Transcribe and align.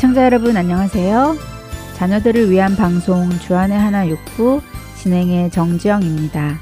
애청자 0.00 0.24
여러분 0.24 0.56
안녕하세요. 0.56 1.36
자녀들을 1.96 2.50
위한 2.50 2.74
방송 2.74 3.28
주안의 3.28 3.78
하나 3.78 4.08
육부 4.08 4.62
진행의 4.96 5.50
정지영입니다. 5.50 6.56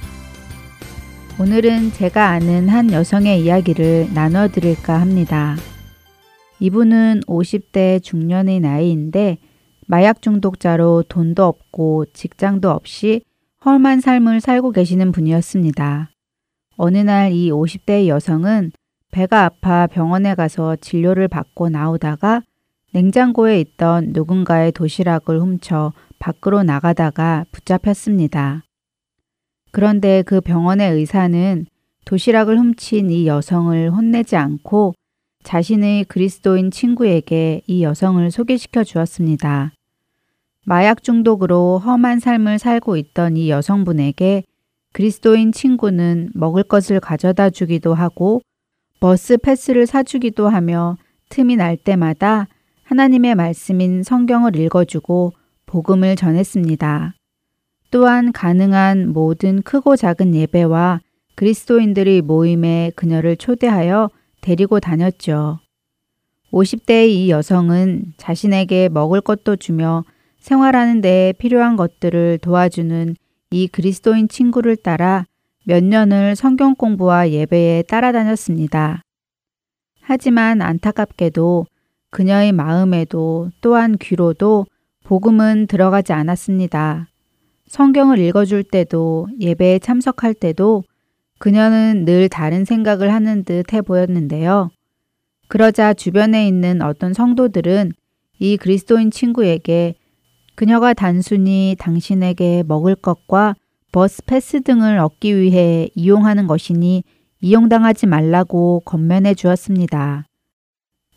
오늘은 1.39 1.93
제가 1.93 2.31
아는 2.31 2.69
한 2.69 2.91
여성의 2.91 3.45
이야기를 3.45 4.09
나눠 4.13 4.49
드릴까 4.49 5.01
합니다. 5.01 5.55
이분은 6.59 7.21
50대 7.29 8.03
중년의 8.03 8.59
나이인데 8.59 9.39
마약 9.87 10.21
중독자로 10.21 11.05
돈도 11.09 11.45
없고 11.45 12.07
직장도 12.07 12.69
없이 12.69 13.21
험한 13.65 14.01
삶을 14.01 14.41
살고 14.41 14.73
계시는 14.73 15.13
분이었습니다. 15.13 16.11
어느 16.77 16.99
날 16.99 17.31
이 17.31 17.53
50대 17.53 18.09
여성은 18.09 18.73
배가 19.13 19.45
아파 19.45 19.87
병원에 19.87 20.35
가서 20.35 20.75
진료를 20.75 21.29
받고 21.29 21.69
나오다가 21.69 22.43
냉장고에 22.93 23.61
있던 23.61 24.13
누군가의 24.13 24.73
도시락을 24.73 25.41
훔쳐 25.41 25.93
밖으로 26.19 26.63
나가다가 26.63 27.45
붙잡혔습니다. 27.53 28.65
그런데 29.71 30.23
그 30.23 30.41
병원의 30.41 30.93
의사는 30.93 31.67
도시락을 32.05 32.59
훔친 32.59 33.11
이 33.11 33.27
여성을 33.27 33.91
혼내지 33.91 34.37
않고 34.37 34.95
자신의 35.43 36.05
그리스도인 36.05 36.71
친구에게 36.71 37.63
이 37.67 37.83
여성을 37.83 38.31
소개시켜 38.31 38.85
주었습니다. 38.85 39.73
마약 40.65 41.03
중독으로 41.03 41.79
험한 41.79 42.19
삶을 42.19 42.59
살고 42.59 42.97
있던 42.97 43.37
이 43.37 43.51
여성분에게 43.51 44.45
그리스도인 44.93 45.53
친구는 45.53 46.31
먹을 46.35 46.63
것을 46.63 47.01
가져다 47.01 47.51
주기도 47.51 47.95
하고 47.95 48.41
버스 49.01 49.37
패스를 49.37 49.87
사주기도 49.87 50.49
하며 50.49 50.97
틈이 51.29 51.57
날 51.57 51.77
때마다 51.77 52.49
하나님의 52.89 53.35
말씀인 53.35 54.03
성경을 54.03 54.57
읽어주고 54.57 55.35
복음을 55.67 56.17
전했습니다. 56.17 57.13
또한 57.91 58.33
가능한 58.33 59.13
모든 59.13 59.61
크고 59.61 59.95
작은 59.95 60.35
예배와 60.35 61.01
그리스도인들의 61.35 62.23
모임에 62.23 62.91
그녀를 62.97 63.37
초대하여 63.37 64.09
데리고 64.41 64.81
다녔죠. 64.81 65.59
50대의 66.51 67.09
이 67.11 67.31
여성은 67.31 68.15
자신에게 68.17 68.89
먹을 68.89 69.21
것도 69.21 69.57
주며 69.57 70.05
생활하는 70.39 71.03
데 71.03 71.35
필요한 71.37 71.77
것들을 71.77 72.39
도와주는 72.39 73.17
이 73.51 73.69
그리스도인 73.69 74.29
친구를 74.29 74.77
따라 74.77 75.27
몇 75.65 75.85
년을 75.85 76.37
성경 76.37 76.75
공부와 76.75 77.29
예배에 77.29 77.83
따라다녔습니다. 77.83 79.03
하지만 80.01 80.63
안타깝게도 80.63 81.67
그녀의 82.11 82.53
마음에도 82.53 83.51
또한 83.61 83.97
귀로도 83.99 84.67
복음은 85.05 85.67
들어가지 85.67 86.13
않았습니다. 86.13 87.09
성경을 87.67 88.19
읽어줄 88.19 88.65
때도 88.65 89.29
예배에 89.41 89.79
참석할 89.79 90.35
때도 90.35 90.85
그녀는 91.39 92.05
늘 92.05 92.29
다른 92.29 92.65
생각을 92.65 93.13
하는 93.13 93.45
듯 93.45 93.73
해 93.73 93.83
보였는데요. 93.83 94.71
그러자 95.49 95.95
주변에 95.95 96.47
있는 96.47 96.83
어떤 96.83 97.15
성도들은 97.15 97.93
이 98.39 98.57
그리스도인 98.57 99.11
친구에게 99.11 99.95
그녀가 100.55 100.93
단순히 100.93 101.77
당신에게 101.79 102.65
먹을 102.67 102.95
것과 102.95 103.55
버스 103.93 104.23
패스 104.25 104.63
등을 104.63 104.99
얻기 104.99 105.37
위해 105.39 105.89
이용하는 105.95 106.47
것이니 106.47 107.05
이용당하지 107.41 108.07
말라고 108.07 108.83
건면해 108.85 109.35
주었습니다. 109.35 110.28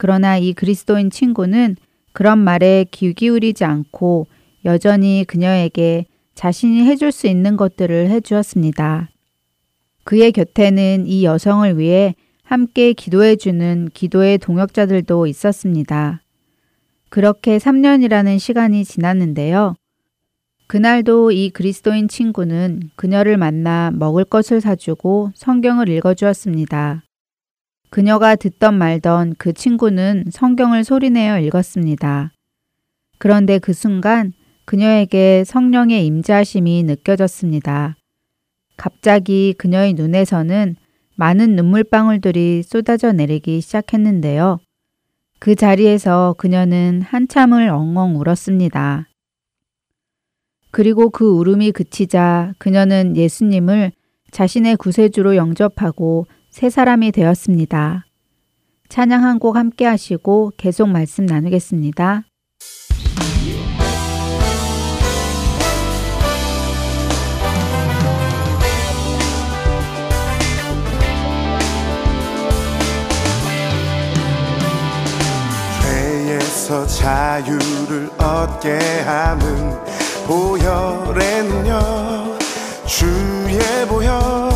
그러나 0.01 0.35
이 0.35 0.53
그리스도인 0.53 1.11
친구는 1.11 1.75
그런 2.11 2.39
말에 2.39 2.87
귀 2.89 3.13
기울이지 3.13 3.65
않고 3.65 4.25
여전히 4.65 5.25
그녀에게 5.27 6.07
자신이 6.33 6.87
해줄 6.87 7.11
수 7.11 7.27
있는 7.27 7.55
것들을 7.55 8.09
해주었습니다. 8.09 9.11
그의 10.03 10.31
곁에는 10.31 11.05
이 11.05 11.23
여성을 11.23 11.77
위해 11.77 12.15
함께 12.41 12.93
기도해주는 12.93 13.89
기도의 13.93 14.39
동역자들도 14.39 15.27
있었습니다. 15.27 16.23
그렇게 17.09 17.59
3년이라는 17.59 18.39
시간이 18.39 18.83
지났는데요. 18.83 19.75
그날도 20.65 21.31
이 21.31 21.51
그리스도인 21.51 22.07
친구는 22.07 22.89
그녀를 22.95 23.37
만나 23.37 23.91
먹을 23.93 24.25
것을 24.25 24.61
사주고 24.61 25.29
성경을 25.35 25.89
읽어주었습니다. 25.89 27.03
그녀가 27.91 28.37
듣던 28.37 28.77
말던 28.77 29.35
그 29.37 29.51
친구는 29.51 30.23
성경을 30.31 30.85
소리내어 30.85 31.41
읽었습니다. 31.41 32.31
그런데 33.17 33.59
그 33.59 33.73
순간 33.73 34.31
그녀에게 34.63 35.43
성령의 35.45 36.05
임재하심이 36.05 36.83
느껴졌습니다. 36.83 37.97
갑자기 38.77 39.53
그녀의 39.57 39.93
눈에서는 39.95 40.77
많은 41.15 41.57
눈물방울들이 41.57 42.63
쏟아져 42.63 43.11
내리기 43.11 43.59
시작했는데요. 43.59 44.59
그 45.39 45.55
자리에서 45.55 46.35
그녀는 46.37 47.01
한참을 47.01 47.67
엉엉 47.67 48.15
울었습니다. 48.15 49.09
그리고 50.71 51.09
그 51.09 51.29
울음이 51.29 51.73
그치자 51.73 52.53
그녀는 52.57 53.17
예수님을 53.17 53.91
자신의 54.31 54.77
구세주로 54.77 55.35
영접하고 55.35 56.27
새 56.51 56.69
사람이 56.69 57.11
되었습니다. 57.13 58.05
찬양 58.89 59.23
한 59.23 59.39
곡 59.39 59.55
함께 59.55 59.85
하시고 59.85 60.51
계속 60.57 60.89
말씀 60.89 61.25
나누겠습니다. 61.25 62.25
죄에서 75.81 76.85
자유를 76.87 78.09
얻게 78.17 78.77
함은 79.05 79.79
보혈의 80.27 81.43
능력 81.43 82.37
주의 82.85 83.59
보혈 83.87 84.50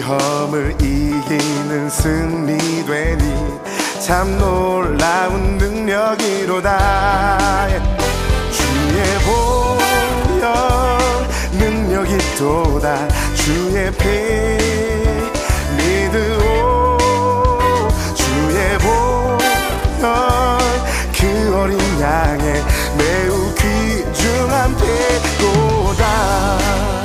시험을 0.00 0.72
이기는 0.80 1.90
승리 1.90 2.56
되니 2.86 3.60
참 4.00 4.38
놀라운 4.38 5.58
능력이로다. 5.58 7.68
주의 8.50 9.04
보혈 9.26 10.48
능력이 11.52 12.16
또다. 12.38 13.06
주의 13.34 13.92
피 13.92 14.08
믿으오. 15.76 16.96
주의 18.14 18.78
보혈 18.78 19.38
그 21.12 21.54
어린 21.54 21.78
양의 22.00 22.64
매우 22.96 23.54
귀중한 23.54 24.74
피로다 24.76 26.99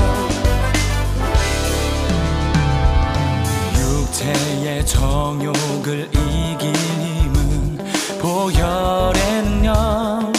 육체의 4.26 4.86
정욕을 4.86 6.10
이길 6.12 6.74
힘은 6.74 7.78
보혈의 8.20 9.44
능력 9.44 10.34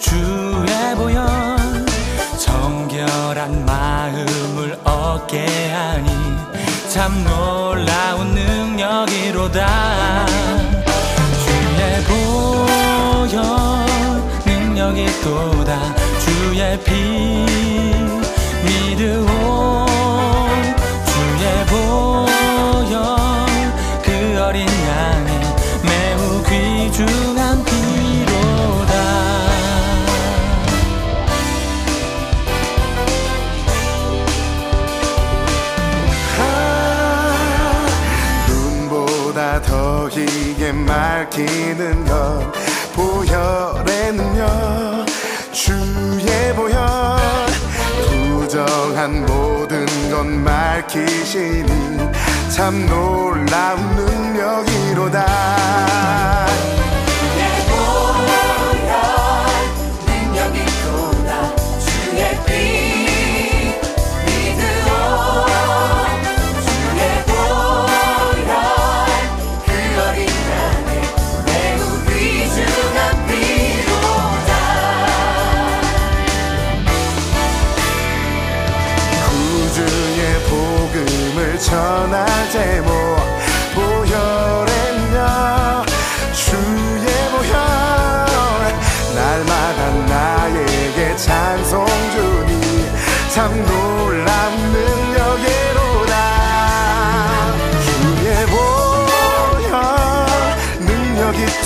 주의 0.00 0.96
보혈. 0.96 1.26
정결한 2.38 3.64
마음을 3.64 4.78
얻게 4.84 5.46
하니 5.70 6.10
참 6.88 7.24
놀라운 7.24 8.34
능력이로다. 8.34 10.26
주의 11.44 12.04
보혈 12.04 13.36
능력이 14.46 15.06
또다. 15.22 15.94
주의 16.18 16.80
피 16.80 16.92
믿으오. 18.64 19.86
주의 21.06 21.66
보 21.66 22.07
귀중한 26.98 27.64
피로다. 27.64 28.92
눈보다 38.48 39.62
더 39.62 40.08
희게 40.08 40.72
맑히는 40.72 42.04
것 42.04 42.52
능력 44.10 45.06
주의 45.52 46.52
보혈. 46.56 46.80
부정한 48.30 49.24
모든 49.24 49.86
것 50.10 50.26
맑히시니 50.26 51.68
참 52.50 52.84
놀라운 52.86 53.80
능력이로다 53.94 56.07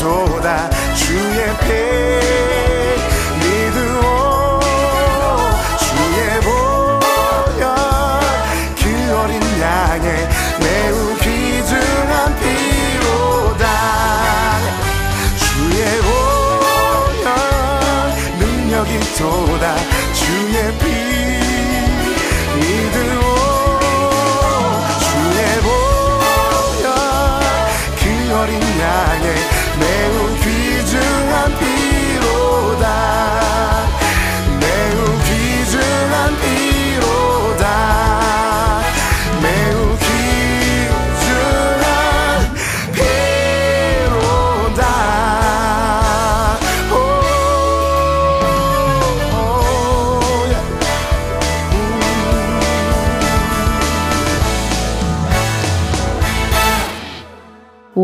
toda 0.02 0.81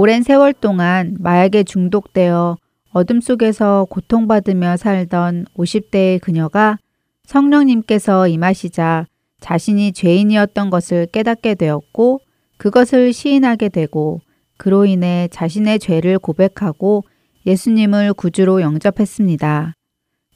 오랜 0.00 0.22
세월 0.22 0.52
동안 0.52 1.16
마약에 1.18 1.64
중독되어 1.64 2.56
어둠 2.92 3.20
속에서 3.20 3.84
고통받으며 3.90 4.76
살던 4.76 5.46
50대의 5.56 6.20
그녀가 6.20 6.78
성령님께서 7.24 8.28
임하시자 8.28 9.06
자신이 9.40 9.90
죄인이었던 9.90 10.70
것을 10.70 11.06
깨닫게 11.06 11.56
되었고 11.56 12.20
그것을 12.58 13.12
시인하게 13.12 13.70
되고 13.70 14.20
그로 14.56 14.86
인해 14.86 15.26
자신의 15.32 15.80
죄를 15.80 16.20
고백하고 16.20 17.02
예수님을 17.44 18.14
구주로 18.14 18.60
영접했습니다. 18.60 19.74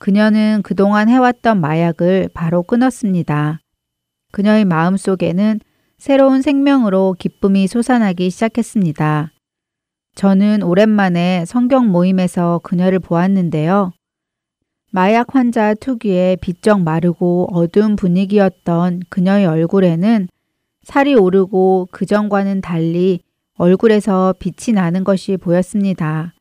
그녀는 0.00 0.62
그동안 0.64 1.08
해왔던 1.08 1.60
마약을 1.60 2.30
바로 2.34 2.64
끊었습니다. 2.64 3.60
그녀의 4.32 4.64
마음 4.64 4.96
속에는 4.96 5.60
새로운 5.98 6.42
생명으로 6.42 7.14
기쁨이 7.16 7.68
솟아나기 7.68 8.28
시작했습니다. 8.28 9.30
저는 10.14 10.62
오랜만에 10.62 11.44
성경 11.46 11.90
모임에서 11.90 12.60
그녀를 12.62 12.98
보았는데요. 12.98 13.92
마약 14.90 15.34
환자 15.34 15.72
특유의 15.74 16.36
비쩍 16.36 16.82
마르고 16.82 17.48
어두운 17.52 17.96
분위기였던 17.96 19.04
그녀의 19.08 19.46
얼굴에는 19.46 20.28
살이 20.82 21.14
오르고 21.14 21.88
그전과는 21.90 22.60
달리 22.60 23.20
얼굴에서 23.56 24.34
빛이 24.38 24.74
나는 24.74 25.02
것이 25.02 25.38
보였습니다. 25.38 26.34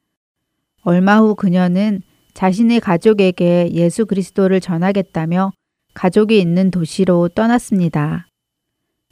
얼마 0.84 1.20
후 1.20 1.36
그녀는 1.36 2.02
자신의 2.34 2.80
가족에게 2.80 3.70
예수 3.72 4.06
그리스도를 4.06 4.60
전하겠다며 4.60 5.52
가족이 5.94 6.40
있는 6.40 6.72
도시로 6.72 7.30
떠났습니다. 7.30 8.28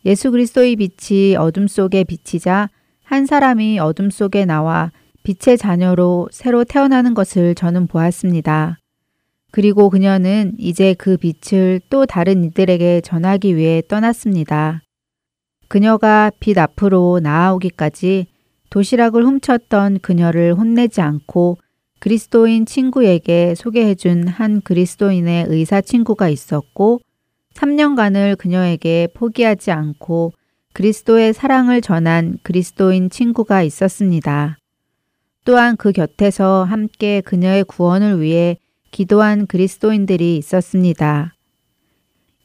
예수 0.05 0.31
그리스도의 0.31 0.75
빛이 0.75 1.35
어둠 1.35 1.67
속에 1.67 2.03
비치자 2.03 2.69
한 3.09 3.25
사람이 3.25 3.79
어둠 3.79 4.11
속에 4.11 4.45
나와 4.45 4.91
빛의 5.23 5.57
자녀로 5.57 6.29
새로 6.31 6.63
태어나는 6.63 7.15
것을 7.15 7.55
저는 7.55 7.87
보았습니다. 7.87 8.77
그리고 9.49 9.89
그녀는 9.89 10.53
이제 10.59 10.93
그 10.93 11.17
빛을 11.17 11.81
또 11.89 12.05
다른 12.05 12.43
이들에게 12.43 13.01
전하기 13.01 13.55
위해 13.55 13.81
떠났습니다. 13.87 14.83
그녀가 15.67 16.31
빛 16.39 16.59
앞으로 16.59 17.19
나아오기까지 17.23 18.27
도시락을 18.69 19.25
훔쳤던 19.25 20.01
그녀를 20.01 20.53
혼내지 20.53 21.01
않고 21.01 21.57
그리스도인 21.97 22.67
친구에게 22.67 23.55
소개해준 23.55 24.27
한 24.27 24.61
그리스도인의 24.61 25.45
의사 25.47 25.81
친구가 25.81 26.29
있었고 26.29 27.01
3년간을 27.55 28.37
그녀에게 28.37 29.07
포기하지 29.15 29.71
않고 29.71 30.33
그리스도의 30.73 31.33
사랑을 31.33 31.81
전한 31.81 32.37
그리스도인 32.43 33.09
친구가 33.09 33.63
있었습니다. 33.63 34.57
또한 35.45 35.75
그 35.77 35.91
곁에서 35.91 36.63
함께 36.63 37.21
그녀의 37.21 37.63
구원을 37.63 38.21
위해 38.21 38.57
기도한 38.91 39.47
그리스도인들이 39.47 40.37
있었습니다. 40.37 41.33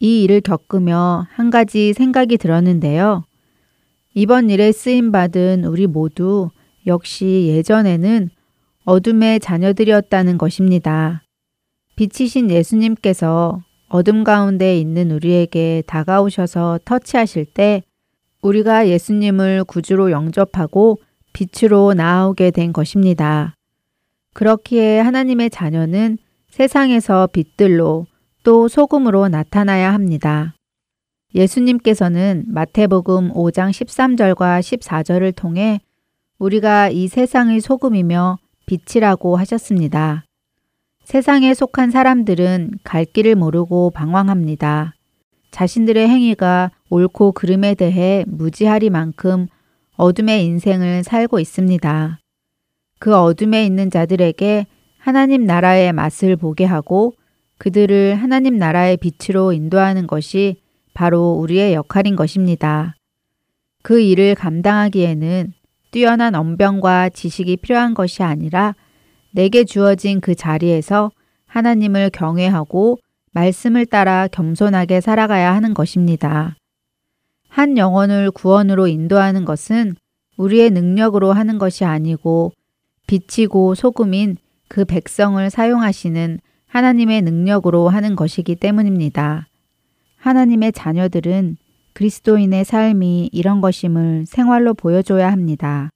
이 0.01 0.23
일을 0.25 0.41
겪으며 0.41 1.27
한 1.31 1.51
가지 1.51 1.93
생각이 1.93 2.37
들었는데요. 2.39 3.25
이번 4.15 4.51
일에 4.51 4.73
쓰임받은 4.73 5.65
우리 5.65 5.87
모두 5.87 6.51
역시 6.87 7.47
예전에는 7.49 8.31
어둠의 8.85 9.41
자녀들이었다는 9.41 10.39
것입니다. 10.39 11.23
빛이신 11.97 12.51
예수님께서 12.51 13.63
어둠 13.89 14.25
가운데 14.25 14.79
있는 14.79 15.11
우리에게 15.11 15.83
다가오셔서 15.87 16.81
터치하실 16.85 17.47
때 17.47 17.83
우리가 18.45 18.89
예수님을 18.89 19.65
구주로 19.65 20.11
영접하고 20.11 20.99
빛으로 21.33 21.95
나아오게 21.95 22.51
된 22.51 22.75
것입니다. 22.75 23.55
그렇기에 24.35 25.01
하나님의 25.01 25.49
자녀는 25.49 26.19
세상에서 26.51 27.29
빛들로 27.29 28.07
또 28.43 28.69
소금으로 28.69 29.29
나타나야 29.29 29.95
합니다. 29.95 30.55
예수님께서는 31.35 32.45
마태복음 32.49 33.33
5장 33.33 33.71
13절과 33.71 34.61
14절을 34.61 35.35
통해 35.35 35.81
우리가 36.39 36.91
이 36.91 37.09
세상의 37.09 37.61
소금이며 37.61 38.39
빛이라고 38.67 39.37
하셨습니다. 39.37 40.25
세상에 41.03 41.55
속한 41.55 41.91
사람들은 41.91 42.73
갈 42.85 43.07
길을 43.07 43.37
모르고 43.37 43.91
방황합니다. 43.91 44.95
자신들의 45.51 46.09
행위가 46.09 46.73
옳고 46.95 47.33
그름에 47.33 47.75
대해 47.75 48.25
무지하리만큼 48.29 49.49
어둠의 49.97 50.45
인생을 50.45 51.03
살고 51.03 51.41
있습니다. 51.41 52.21
그 53.01 53.17
어둠에 53.17 53.67
있는 53.67 53.91
자들에게 53.91 54.67
하나님 54.99 55.45
나라의 55.45 55.93
맛을 55.93 56.37
보게 56.37 56.65
하고 56.65 57.15
그들을 57.59 58.15
하나님 58.15 58.59
나라의 58.59 58.97
빛으로 58.97 59.53
인도하는 59.53 60.07
것이 60.07 60.57
바로 60.95 61.33
우리의 61.33 61.75
역할인 61.75 62.15
것입니다. 62.15 62.95
그 63.83 64.01
일을 64.01 64.37
감당하기에는 64.37 65.53
뛰어난 65.91 66.35
언병과 66.35 67.11
지식이 67.11 67.57
필요한 67.59 67.95
것이 67.95 68.23
아니라 68.23 68.75
내게 69.33 69.65
주어진 69.65 70.21
그 70.21 70.37
자리에서 70.37 71.11
하나님을 71.47 72.11
경외하고 72.11 72.99
말씀을 73.33 73.87
따라 73.87 74.29
겸손하게 74.29 75.01
살아가야 75.01 75.53
하는 75.55 75.75
것입니다. 75.75 76.57
한 77.55 77.79
영혼을 77.79 78.33
구원으로 78.33 78.89
인도하는 78.89 79.45
것은 79.45 79.95
우리의 80.39 80.71
능력으로 80.71 81.33
하는 81.33 81.59
것이 81.59 81.85
아니고 81.85 82.51
빛이고 83.07 83.77
소금인 83.77 84.39
그 84.67 84.85
백성을 84.85 85.49
사용하시는 85.49 86.41
하나님의 86.67 87.23
능력으로 87.23 87.89
하는 87.89 88.17
것이기 88.17 88.57
때문입니다. 88.57 89.47
하나님의 90.17 90.73
자녀들은 90.73 91.57
그리스도인의 91.93 92.65
삶이 92.65 93.31
이런 93.33 93.61
것임을 93.61 94.25
생활로 94.27 94.75
보여줘야 94.75 95.31
합니다. 95.31 95.91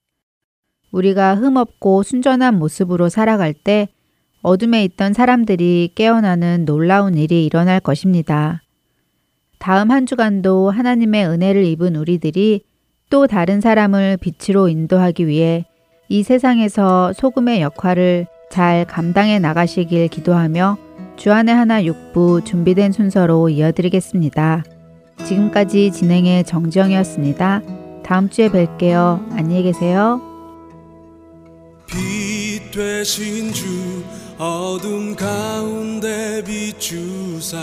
우리가 0.93 1.35
흠없고 1.35 2.05
순전한 2.05 2.57
모습으로 2.57 3.09
살아갈 3.09 3.53
때 3.53 3.89
어둠에 4.43 4.85
있던 4.85 5.13
사람들이 5.13 5.91
깨어나는 5.97 6.67
놀라운 6.67 7.17
일이 7.17 7.45
일어날 7.45 7.81
것입니다. 7.81 8.63
다음 9.59 9.91
한 9.91 10.07
주간도 10.07 10.71
하나님의 10.71 11.27
은혜를 11.27 11.65
입은 11.65 11.97
우리들이 11.97 12.63
또 13.11 13.27
다른 13.27 13.61
사람을 13.61 14.19
빛으로 14.19 14.69
인도하기 14.69 15.27
위해 15.27 15.65
이 16.09 16.23
세상에서 16.23 17.13
소금의 17.13 17.61
역할을 17.61 18.27
잘 18.51 18.85
감당해 18.87 19.39
나가시길 19.39 20.09
기도하며 20.09 20.79
주안의 21.17 21.55
하나 21.55 21.85
육부 21.85 22.43
준비된 22.45 22.93
순서로 22.93 23.49
이어드리겠습니다. 23.49 24.65
지금까지 25.25 25.91
진행의 25.91 26.45
정정이었습니다. 26.45 27.63
다음 28.05 28.31
주에 28.31 28.49
뵐게요. 28.49 29.33
안녕히 29.33 29.65
계세요. 29.65 30.23
빛 31.87 32.71
되신 32.71 33.53
주 33.53 33.67
어둠 34.39 35.17
가운데 35.17 36.43
비추사 36.45 37.59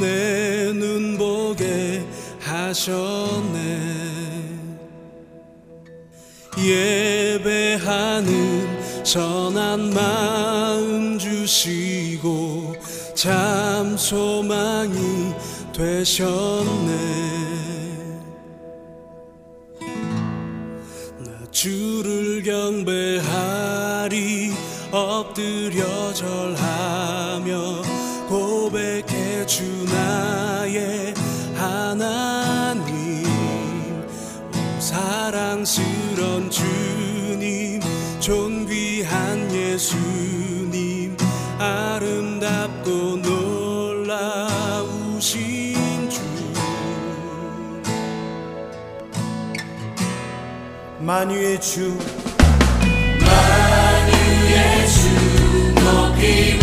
내 0.00 0.72
눈 0.72 1.16
보게 1.18 2.04
하셨네. 2.40 3.98
예배하는 6.58 8.24
선한 9.04 9.94
마음 9.94 11.18
주시고 11.18 12.74
참 13.14 13.96
소망이 13.96 15.32
되셨네. 15.72 17.28
주를 21.50 22.42
경배하리 22.44 23.18
엎드려 24.92 26.12
절하며 26.12 27.82
고백해 28.28 29.44
주나 29.46 29.87
사랑스런 35.28 36.48
주님 36.50 37.82
존귀한 38.18 39.52
예수님 39.52 41.14
아름답고 41.58 43.16
놀라우신 43.98 45.28
주. 46.08 46.22
만유의 51.00 51.60
주. 51.60 51.94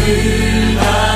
주를 0.06 1.15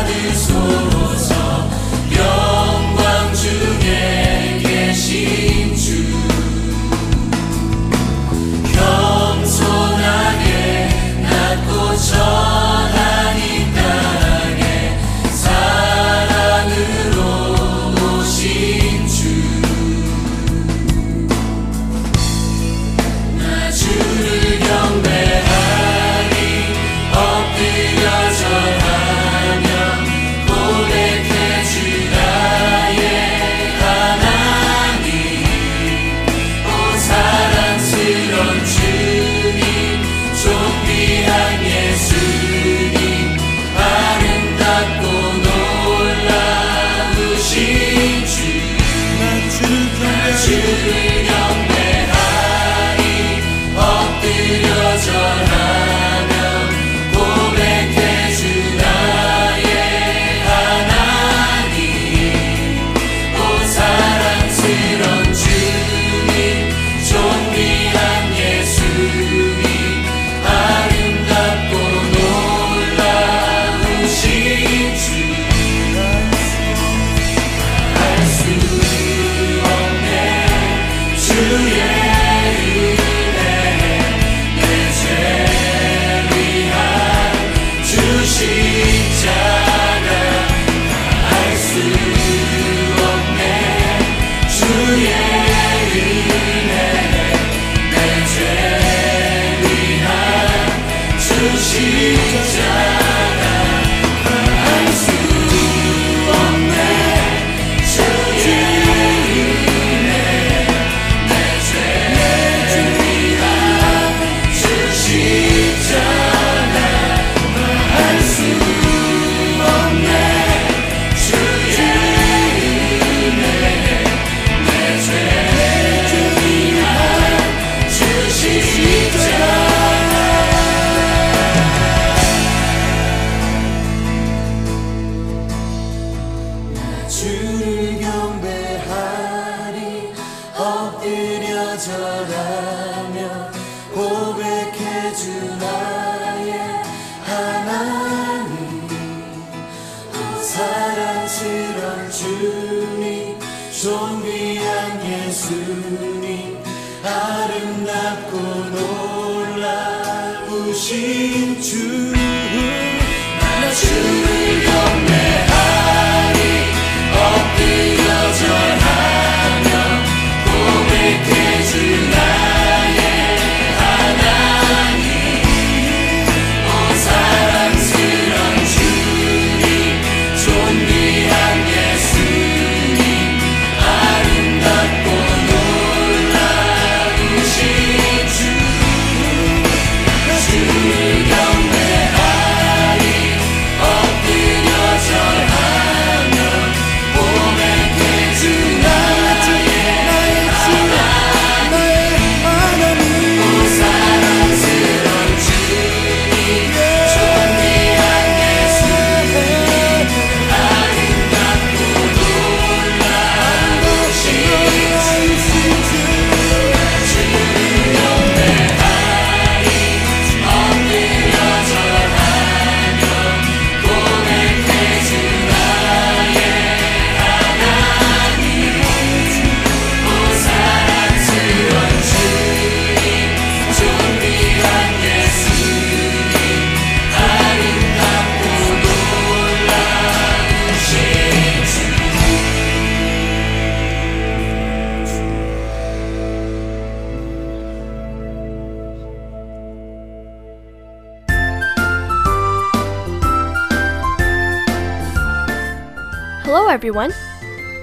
everyone. 256.89 257.13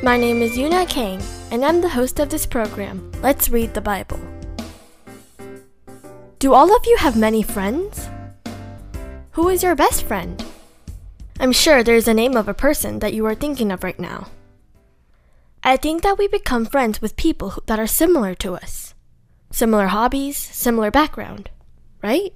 My 0.03 0.17
name 0.17 0.43
is 0.43 0.57
Yuna 0.57 0.89
Kang, 0.89 1.23
and 1.53 1.65
I'm 1.65 1.81
the 1.81 1.89
host 1.89 2.19
of 2.19 2.29
this 2.29 2.45
program, 2.45 3.13
Let's 3.23 3.49
Read 3.49 3.73
the 3.73 3.81
Bible. 3.81 4.19
Do 6.41 6.53
all 6.53 6.75
of 6.75 6.85
you 6.85 6.97
have 6.97 7.17
many 7.17 7.41
friends? 7.41 8.09
Who 9.39 9.49
is 9.49 9.63
your 9.63 9.77
best 9.77 10.03
friend? 10.03 10.45
I'm 11.39 11.53
sure 11.53 11.85
there's 11.85 12.09
a 12.09 12.15
name 12.15 12.37
of 12.37 12.49
a 12.49 12.55
person 12.55 12.99
that 12.99 13.15
you 13.15 13.25
are 13.27 13.37
thinking 13.37 13.71
of 13.71 13.85
right 13.85 14.01
now. 14.01 14.27
I 15.63 15.77
think 15.77 16.03
that 16.03 16.19
we 16.19 16.27
become 16.27 16.67
friends 16.67 17.01
with 17.01 17.15
people 17.15 17.63
that 17.67 17.79
are 17.79 17.87
similar 17.87 18.35
to 18.35 18.57
us. 18.57 18.97
Similar 19.53 19.87
hobbies, 19.87 20.37
similar 20.37 20.91
background, 20.91 21.49
right? 22.03 22.33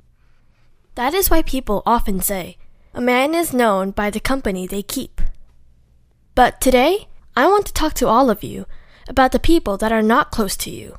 That 0.94 1.14
is 1.14 1.30
why 1.30 1.42
people 1.42 1.82
often 1.84 2.20
say, 2.20 2.58
a 2.94 3.00
man 3.00 3.34
is 3.34 3.52
known 3.52 3.90
by 3.90 4.08
the 4.08 4.20
company 4.20 4.68
they 4.68 4.84
keep. 4.84 5.20
But 6.40 6.58
today, 6.58 7.06
I 7.36 7.46
want 7.48 7.66
to 7.66 7.72
talk 7.74 7.92
to 8.00 8.08
all 8.08 8.30
of 8.30 8.42
you 8.42 8.64
about 9.06 9.32
the 9.32 9.38
people 9.38 9.76
that 9.76 9.92
are 9.92 10.00
not 10.00 10.30
close 10.30 10.56
to 10.56 10.70
you. 10.70 10.96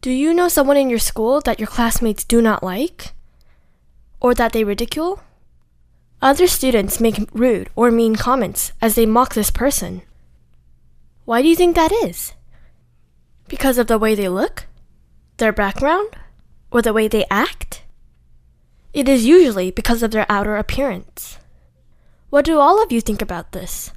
Do 0.00 0.10
you 0.10 0.34
know 0.34 0.48
someone 0.48 0.76
in 0.76 0.90
your 0.90 0.98
school 0.98 1.40
that 1.42 1.60
your 1.60 1.68
classmates 1.68 2.24
do 2.24 2.42
not 2.42 2.64
like? 2.64 3.12
Or 4.18 4.34
that 4.34 4.52
they 4.52 4.64
ridicule? 4.64 5.22
Other 6.20 6.48
students 6.48 6.98
make 6.98 7.30
rude 7.32 7.70
or 7.76 7.92
mean 7.92 8.16
comments 8.16 8.72
as 8.82 8.96
they 8.96 9.06
mock 9.06 9.34
this 9.34 9.52
person. 9.52 10.02
Why 11.24 11.40
do 11.40 11.46
you 11.46 11.54
think 11.54 11.76
that 11.76 11.92
is? 11.92 12.32
Because 13.46 13.78
of 13.78 13.86
the 13.86 13.98
way 13.98 14.16
they 14.16 14.28
look? 14.28 14.66
Their 15.36 15.52
background? 15.52 16.16
Or 16.72 16.82
the 16.82 16.92
way 16.92 17.06
they 17.06 17.24
act? 17.30 17.84
It 18.92 19.08
is 19.08 19.24
usually 19.24 19.70
because 19.70 20.02
of 20.02 20.10
their 20.10 20.26
outer 20.28 20.56
appearance. 20.56 21.38
What 22.30 22.44
do 22.44 22.58
all 22.58 22.82
of 22.82 22.90
you 22.90 23.00
think 23.00 23.22
about 23.22 23.52
this? 23.52 23.92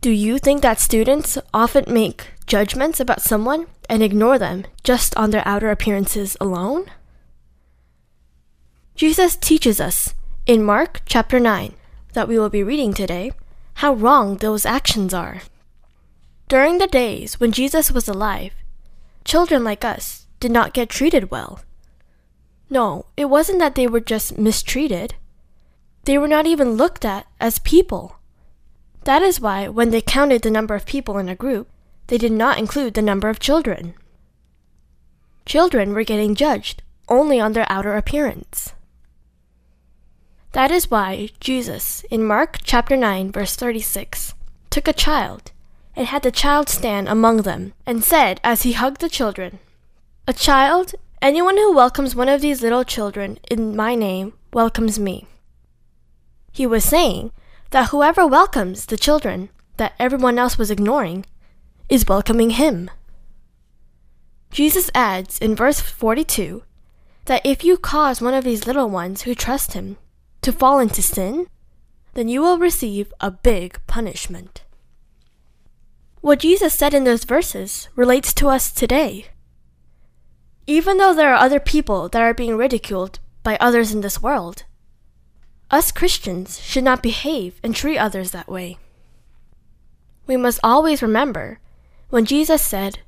Do 0.00 0.10
you 0.10 0.38
think 0.38 0.62
that 0.62 0.80
students 0.80 1.36
often 1.52 1.84
make 1.92 2.28
judgments 2.46 3.00
about 3.00 3.20
someone 3.20 3.66
and 3.86 4.02
ignore 4.02 4.38
them 4.38 4.64
just 4.82 5.14
on 5.14 5.28
their 5.30 5.46
outer 5.46 5.70
appearances 5.70 6.38
alone? 6.40 6.86
Jesus 8.94 9.36
teaches 9.36 9.78
us 9.78 10.14
in 10.46 10.64
Mark 10.64 11.02
chapter 11.04 11.38
9 11.38 11.74
that 12.14 12.28
we 12.28 12.38
will 12.38 12.48
be 12.48 12.62
reading 12.62 12.94
today 12.94 13.32
how 13.74 13.92
wrong 13.92 14.38
those 14.38 14.64
actions 14.64 15.12
are. 15.12 15.42
During 16.48 16.78
the 16.78 16.86
days 16.86 17.38
when 17.38 17.52
Jesus 17.52 17.92
was 17.92 18.08
alive, 18.08 18.54
children 19.26 19.62
like 19.64 19.84
us 19.84 20.26
did 20.40 20.50
not 20.50 20.72
get 20.72 20.88
treated 20.88 21.30
well. 21.30 21.60
No, 22.70 23.04
it 23.18 23.26
wasn't 23.26 23.58
that 23.58 23.74
they 23.74 23.86
were 23.86 24.00
just 24.00 24.38
mistreated. 24.38 25.16
They 26.04 26.16
were 26.16 26.26
not 26.26 26.46
even 26.46 26.78
looked 26.78 27.04
at 27.04 27.26
as 27.38 27.58
people. 27.58 28.16
That 29.04 29.22
is 29.22 29.40
why, 29.40 29.68
when 29.68 29.90
they 29.90 30.02
counted 30.02 30.42
the 30.42 30.50
number 30.50 30.74
of 30.74 30.86
people 30.86 31.18
in 31.18 31.28
a 31.28 31.34
group, 31.34 31.68
they 32.08 32.18
did 32.18 32.32
not 32.32 32.58
include 32.58 32.94
the 32.94 33.02
number 33.02 33.28
of 33.28 33.40
children. 33.40 33.94
Children 35.46 35.94
were 35.94 36.04
getting 36.04 36.34
judged 36.34 36.82
only 37.08 37.40
on 37.40 37.52
their 37.52 37.66
outer 37.70 37.96
appearance. 37.96 38.74
That 40.52 40.70
is 40.70 40.90
why 40.90 41.30
Jesus, 41.40 42.04
in 42.10 42.24
Mark 42.24 42.58
chapter 42.62 42.96
9, 42.96 43.32
verse 43.32 43.56
36, 43.56 44.34
took 44.68 44.88
a 44.88 44.92
child 44.92 45.52
and 45.96 46.06
had 46.06 46.22
the 46.22 46.30
child 46.30 46.68
stand 46.68 47.08
among 47.08 47.42
them 47.42 47.72
and 47.86 48.02
said 48.02 48.40
as 48.42 48.62
he 48.62 48.72
hugged 48.72 49.00
the 49.00 49.08
children, 49.08 49.58
A 50.26 50.32
child, 50.32 50.94
anyone 51.22 51.56
who 51.56 51.74
welcomes 51.74 52.14
one 52.14 52.28
of 52.28 52.40
these 52.40 52.62
little 52.62 52.84
children 52.84 53.38
in 53.50 53.76
my 53.76 53.94
name 53.94 54.32
welcomes 54.52 54.98
me. 54.98 55.26
He 56.52 56.66
was 56.66 56.84
saying 56.84 57.32
that 57.70 57.90
whoever 57.90 58.26
welcomes 58.26 58.86
the 58.86 58.96
children 58.96 59.48
that 59.76 59.94
everyone 59.98 60.38
else 60.38 60.58
was 60.58 60.70
ignoring 60.70 61.24
is 61.88 62.06
welcoming 62.06 62.50
him. 62.50 62.90
Jesus 64.50 64.90
adds 64.94 65.38
in 65.38 65.54
verse 65.54 65.80
42 65.80 66.62
that 67.26 67.44
if 67.44 67.62
you 67.62 67.76
cause 67.76 68.20
one 68.20 68.34
of 68.34 68.44
these 68.44 68.66
little 68.66 68.90
ones 68.90 69.22
who 69.22 69.34
trust 69.34 69.74
him 69.74 69.96
to 70.42 70.52
fall 70.52 70.80
into 70.80 71.02
sin, 71.02 71.46
then 72.14 72.28
you 72.28 72.40
will 72.40 72.58
receive 72.58 73.12
a 73.20 73.30
big 73.30 73.78
punishment. 73.86 74.62
What 76.20 76.40
Jesus 76.40 76.74
said 76.74 76.92
in 76.92 77.04
those 77.04 77.24
verses 77.24 77.88
relates 77.94 78.34
to 78.34 78.48
us 78.48 78.72
today. 78.72 79.26
Even 80.66 80.98
though 80.98 81.14
there 81.14 81.32
are 81.32 81.42
other 81.42 81.60
people 81.60 82.08
that 82.08 82.22
are 82.22 82.34
being 82.34 82.56
ridiculed 82.56 83.20
by 83.42 83.56
others 83.60 83.92
in 83.92 84.00
this 84.00 84.20
world, 84.22 84.64
us 85.70 85.92
Christians 85.92 86.60
should 86.60 86.84
not 86.84 87.02
behave 87.02 87.60
and 87.62 87.74
treat 87.74 87.98
others 87.98 88.32
that 88.32 88.48
way. 88.48 88.78
We 90.26 90.36
must 90.36 90.60
always 90.62 91.02
remember 91.02 91.60
when 92.08 92.24
Jesus 92.24 92.62
said, 92.62 93.00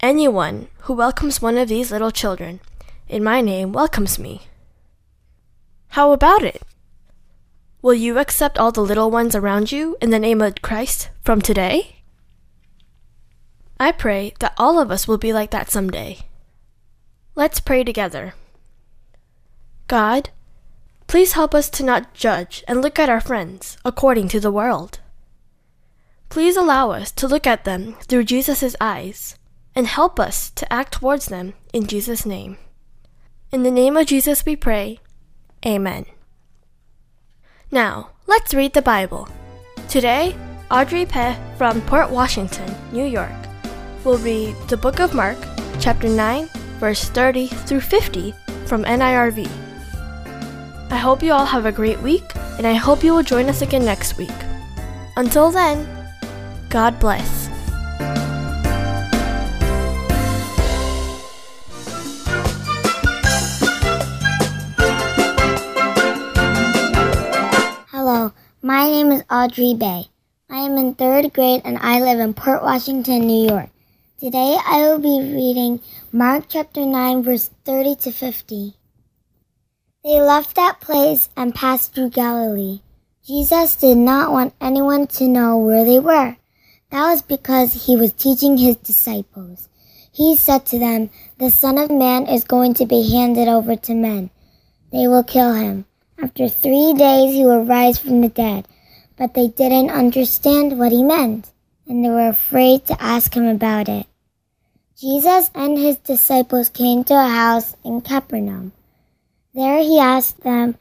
Anyone 0.00 0.68
who 0.82 0.92
welcomes 0.92 1.40
one 1.40 1.56
of 1.56 1.68
these 1.68 1.90
little 1.90 2.10
children 2.10 2.60
in 3.08 3.22
my 3.22 3.40
name 3.40 3.72
welcomes 3.72 4.18
me. 4.18 4.42
How 5.88 6.12
about 6.12 6.42
it? 6.42 6.62
Will 7.80 7.94
you 7.94 8.18
accept 8.18 8.58
all 8.58 8.72
the 8.72 8.80
little 8.80 9.10
ones 9.10 9.36
around 9.36 9.70
you 9.70 9.96
in 10.00 10.10
the 10.10 10.18
name 10.18 10.40
of 10.40 10.62
Christ 10.62 11.10
from 11.22 11.40
today? 11.40 12.02
I 13.78 13.92
pray 13.92 14.34
that 14.40 14.54
all 14.56 14.80
of 14.80 14.90
us 14.90 15.06
will 15.06 15.18
be 15.18 15.32
like 15.32 15.50
that 15.50 15.70
someday. 15.70 16.20
Let's 17.34 17.60
pray 17.60 17.84
together. 17.84 18.34
God, 19.86 20.30
please 21.06 21.32
help 21.32 21.54
us 21.54 21.68
to 21.70 21.84
not 21.84 22.14
judge 22.14 22.64
and 22.66 22.80
look 22.80 22.98
at 22.98 23.08
our 23.08 23.20
friends 23.20 23.76
according 23.84 24.28
to 24.28 24.40
the 24.40 24.52
world. 24.52 25.00
Please 26.28 26.56
allow 26.56 26.90
us 26.90 27.12
to 27.12 27.28
look 27.28 27.46
at 27.46 27.64
them 27.64 27.94
through 28.02 28.24
Jesus' 28.24 28.74
eyes 28.80 29.36
and 29.74 29.86
help 29.86 30.18
us 30.18 30.50
to 30.50 30.72
act 30.72 30.94
towards 30.94 31.26
them 31.26 31.54
in 31.72 31.86
Jesus' 31.86 32.26
name. 32.26 32.56
In 33.52 33.62
the 33.62 33.70
name 33.70 33.96
of 33.96 34.06
Jesus 34.06 34.44
we 34.44 34.56
pray. 34.56 34.98
Amen. 35.64 36.06
Now, 37.70 38.10
let's 38.26 38.54
read 38.54 38.72
the 38.72 38.82
Bible. 38.82 39.28
Today, 39.88 40.36
Audrey 40.70 41.06
Peh 41.06 41.36
from 41.56 41.80
Port 41.82 42.10
Washington, 42.10 42.74
New 42.92 43.04
York, 43.04 43.30
will 44.04 44.18
read 44.18 44.56
the 44.68 44.76
book 44.76 45.00
of 45.00 45.14
Mark, 45.14 45.38
chapter 45.78 46.08
9, 46.08 46.48
verse 46.80 47.08
30 47.10 47.48
through 47.48 47.80
50 47.80 48.34
from 48.66 48.84
NIRV. 48.84 49.63
I 50.90 50.96
hope 50.96 51.22
you 51.22 51.32
all 51.32 51.46
have 51.46 51.66
a 51.66 51.72
great 51.72 52.00
week, 52.00 52.24
and 52.58 52.66
I 52.66 52.74
hope 52.74 53.02
you 53.02 53.14
will 53.14 53.22
join 53.22 53.48
us 53.48 53.62
again 53.62 53.84
next 53.84 54.16
week. 54.16 54.34
Until 55.16 55.50
then, 55.50 55.86
God 56.68 56.98
bless. 57.00 57.48
Hello, 67.90 68.32
my 68.62 68.86
name 68.90 69.12
is 69.12 69.22
Audrey 69.30 69.74
Bay. 69.74 70.08
I 70.50 70.58
am 70.58 70.76
in 70.76 70.94
third 70.94 71.32
grade 71.32 71.62
and 71.64 71.78
I 71.78 72.00
live 72.00 72.20
in 72.20 72.34
Port 72.34 72.62
Washington, 72.62 73.26
New 73.26 73.48
York. 73.48 73.70
Today 74.18 74.58
I 74.66 74.80
will 74.80 74.98
be 74.98 75.20
reading 75.20 75.80
Mark 76.12 76.44
chapter 76.48 76.84
9, 76.84 77.22
verse 77.22 77.50
30 77.64 77.96
to 77.96 78.12
50. 78.12 78.74
They 80.04 80.20
left 80.20 80.56
that 80.56 80.80
place 80.80 81.30
and 81.34 81.54
passed 81.54 81.94
through 81.94 82.10
Galilee. 82.10 82.80
Jesus 83.26 83.74
did 83.74 83.96
not 83.96 84.32
want 84.32 84.52
anyone 84.60 85.06
to 85.16 85.26
know 85.26 85.56
where 85.56 85.82
they 85.82 85.98
were. 85.98 86.36
That 86.90 87.10
was 87.10 87.22
because 87.22 87.86
he 87.86 87.96
was 87.96 88.12
teaching 88.12 88.58
his 88.58 88.76
disciples. 88.76 89.70
He 90.12 90.36
said 90.36 90.66
to 90.66 90.78
them, 90.78 91.08
The 91.38 91.50
Son 91.50 91.78
of 91.78 91.90
Man 91.90 92.26
is 92.26 92.44
going 92.44 92.74
to 92.74 92.84
be 92.84 93.10
handed 93.12 93.48
over 93.48 93.76
to 93.76 93.94
men. 93.94 94.28
They 94.92 95.08
will 95.08 95.24
kill 95.24 95.54
him. 95.54 95.86
After 96.22 96.50
three 96.50 96.92
days 96.92 97.32
he 97.32 97.46
will 97.46 97.64
rise 97.64 97.98
from 97.98 98.20
the 98.20 98.28
dead. 98.28 98.68
But 99.16 99.32
they 99.32 99.48
didn't 99.48 99.88
understand 99.88 100.78
what 100.78 100.92
he 100.92 101.02
meant, 101.02 101.50
and 101.88 102.04
they 102.04 102.10
were 102.10 102.28
afraid 102.28 102.84
to 102.88 103.02
ask 103.02 103.32
him 103.32 103.46
about 103.46 103.88
it. 103.88 104.06
Jesus 104.98 105.50
and 105.54 105.78
his 105.78 105.96
disciples 105.96 106.68
came 106.68 107.04
to 107.04 107.14
a 107.14 107.26
house 107.26 107.74
in 107.82 108.02
Capernaum. 108.02 108.72
There 109.54 109.78
he 109.78 110.00
asked 110.00 110.40
them, 110.40 110.74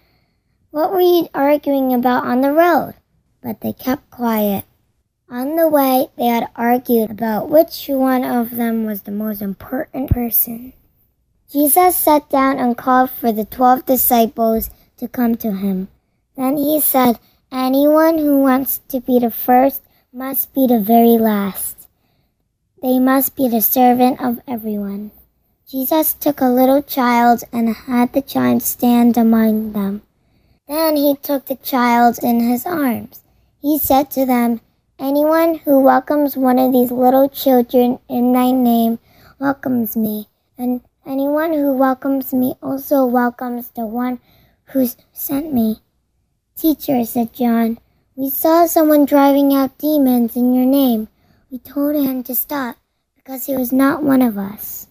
What 0.71 0.91
were 0.91 1.01
you 1.01 1.29
arguing 1.31 1.93
about 1.93 2.25
on 2.25 2.41
the 2.41 2.51
road? 2.51 2.95
But 3.39 3.62
they 3.62 3.71
kept 3.71 4.09
quiet. 4.09 4.65
On 5.29 5.55
the 5.55 5.69
way, 5.69 6.07
they 6.17 6.25
had 6.25 6.49
argued 6.55 7.12
about 7.12 7.49
which 7.49 7.88
one 7.88 8.23
of 8.23 8.55
them 8.55 8.86
was 8.86 9.03
the 9.03 9.12
most 9.12 9.43
important 9.43 10.09
person. 10.09 10.73
Jesus 11.51 11.95
sat 11.95 12.29
down 12.31 12.57
and 12.57 12.75
called 12.75 13.12
for 13.12 13.31
the 13.31 13.45
twelve 13.45 13.86
disciples 13.86 14.71
to 14.97 15.07
come 15.07 15.36
to 15.38 15.51
him. 15.51 15.88
Then 16.36 16.57
he 16.57 16.81
said, 16.81 17.19
Anyone 17.51 18.17
who 18.17 18.41
wants 18.41 18.79
to 18.88 18.99
be 18.99 19.19
the 19.19 19.29
first 19.29 19.83
must 20.12 20.51
be 20.55 20.65
the 20.65 20.79
very 20.79 21.19
last. 21.19 21.88
They 22.81 22.97
must 22.97 23.36
be 23.36 23.47
the 23.47 23.62
servant 23.62 24.19
of 24.19 24.41
everyone. 24.47 25.12
Jesus 25.73 26.13
took 26.13 26.39
a 26.39 26.53
little 26.53 26.83
child 26.83 27.45
and 27.51 27.67
had 27.67 28.13
the 28.13 28.21
child 28.21 28.62
stand 28.62 29.17
among 29.17 29.73
them. 29.73 30.03
Then 30.67 30.95
he 30.95 31.15
took 31.15 31.47
the 31.47 31.55
child 31.55 32.19
in 32.21 32.39
his 32.41 32.67
arms. 32.67 33.23
He 33.59 33.79
said 33.79 34.12
to 34.12 34.23
them, 34.23 34.62
Anyone 34.99 35.55
who 35.55 35.79
welcomes 35.79 36.38
one 36.38 36.59
of 36.59 36.71
these 36.71 36.91
little 36.91 37.27
children 37.27 37.97
in 38.07 38.31
my 38.31 38.51
name 38.51 38.99
welcomes 39.39 39.97
me, 39.97 40.27
and 40.59 40.81
anyone 41.07 41.53
who 41.53 41.73
welcomes 41.73 42.36
me 42.36 42.53
also 42.62 43.07
welcomes 43.07 43.69
the 43.69 43.88
one 43.88 44.19
who 44.65 44.88
sent 45.12 45.51
me. 45.51 45.81
Teacher, 46.55 47.03
said 47.03 47.33
John, 47.33 47.79
we 48.15 48.29
saw 48.29 48.67
someone 48.67 49.05
driving 49.05 49.55
out 49.55 49.79
demons 49.79 50.36
in 50.36 50.53
your 50.53 50.67
name. 50.67 51.07
We 51.49 51.57
told 51.57 51.95
him 51.95 52.21
to 52.25 52.36
stop 52.36 52.77
because 53.15 53.47
he 53.47 53.57
was 53.57 53.73
not 53.73 54.03
one 54.03 54.21
of 54.21 54.38
us. 54.38 54.86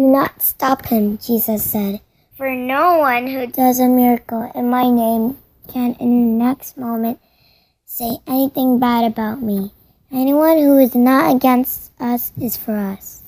Do 0.00 0.06
not 0.06 0.40
stop 0.40 0.86
him, 0.86 1.18
Jesus 1.18 1.62
said, 1.62 2.00
for 2.34 2.48
no 2.54 3.00
one 3.00 3.26
who 3.26 3.46
does 3.46 3.78
a 3.78 3.86
miracle 3.86 4.50
in 4.54 4.70
my 4.70 4.88
name 4.88 5.36
can 5.68 5.92
in 6.00 6.38
the 6.38 6.42
next 6.42 6.78
moment 6.78 7.20
say 7.84 8.16
anything 8.26 8.78
bad 8.78 9.04
about 9.04 9.42
me. 9.42 9.74
Anyone 10.10 10.56
who 10.56 10.78
is 10.78 10.94
not 10.94 11.36
against 11.36 11.92
us 12.00 12.32
is 12.40 12.56
for 12.56 12.74
us. 12.74 13.24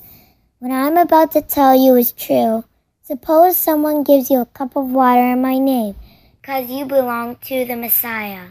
What 0.57 0.71
I'm 0.71 0.97
about 0.97 1.33
to 1.33 1.43
tell 1.43 1.75
you 1.75 1.93
is 1.95 2.11
true. 2.11 2.63
Suppose 3.03 3.55
someone 3.55 4.01
gives 4.01 4.31
you 4.31 4.39
a 4.39 4.47
cup 4.47 4.75
of 4.75 4.89
water 4.89 5.33
in 5.33 5.43
my 5.43 5.59
name 5.59 5.93
because 6.41 6.71
you 6.71 6.85
belong 6.85 7.35
to 7.49 7.65
the 7.65 7.75
Messiah. 7.75 8.47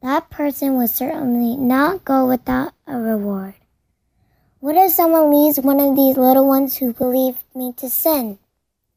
That 0.00 0.30
person 0.30 0.78
will 0.78 0.88
certainly 0.88 1.58
not 1.58 2.06
go 2.06 2.26
without 2.26 2.72
a 2.86 2.96
reward. 2.96 3.52
What 4.66 4.74
if 4.74 4.90
someone 4.90 5.30
leads 5.30 5.60
one 5.60 5.78
of 5.78 5.94
these 5.94 6.16
little 6.16 6.44
ones 6.44 6.76
who 6.76 6.92
believe 6.92 7.36
me 7.54 7.72
to 7.76 7.88
sin? 7.88 8.40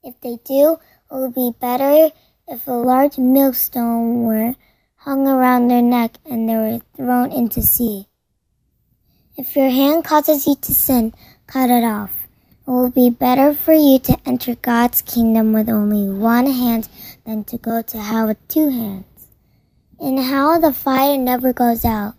If 0.03 0.19
they 0.19 0.39
do, 0.43 0.79
it 1.11 1.15
would 1.15 1.35
be 1.35 1.53
better 1.59 2.09
if 2.47 2.65
a 2.65 2.71
large 2.71 3.19
millstone 3.19 4.23
were 4.23 4.55
hung 4.95 5.27
around 5.27 5.67
their 5.67 5.83
neck 5.83 6.17
and 6.25 6.49
they 6.49 6.55
were 6.55 6.81
thrown 6.95 7.31
into 7.31 7.61
sea. 7.61 8.07
If 9.37 9.55
your 9.55 9.69
hand 9.69 10.05
causes 10.05 10.47
you 10.47 10.55
to 10.55 10.73
sin, 10.73 11.13
cut 11.45 11.69
it 11.69 11.83
off. 11.83 12.13
It 12.67 12.71
will 12.71 12.89
be 12.89 13.11
better 13.11 13.53
for 13.53 13.73
you 13.73 13.99
to 13.99 14.17
enter 14.25 14.55
God's 14.55 15.03
kingdom 15.03 15.53
with 15.53 15.69
only 15.69 16.09
one 16.09 16.47
hand 16.47 16.89
than 17.27 17.43
to 17.43 17.59
go 17.59 17.83
to 17.83 18.01
hell 18.01 18.25
with 18.25 18.47
two 18.47 18.69
hands. 18.69 19.27
In 19.99 20.17
hell, 20.17 20.59
the 20.59 20.73
fire 20.73 21.15
never 21.15 21.53
goes 21.53 21.85
out. 21.85 22.15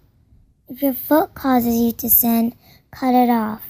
If 0.69 0.83
your 0.83 0.95
foot 0.95 1.35
causes 1.35 1.75
you 1.75 1.91
to 1.91 2.09
sin, 2.09 2.55
cut 2.91 3.15
it 3.15 3.31
off. 3.31 3.63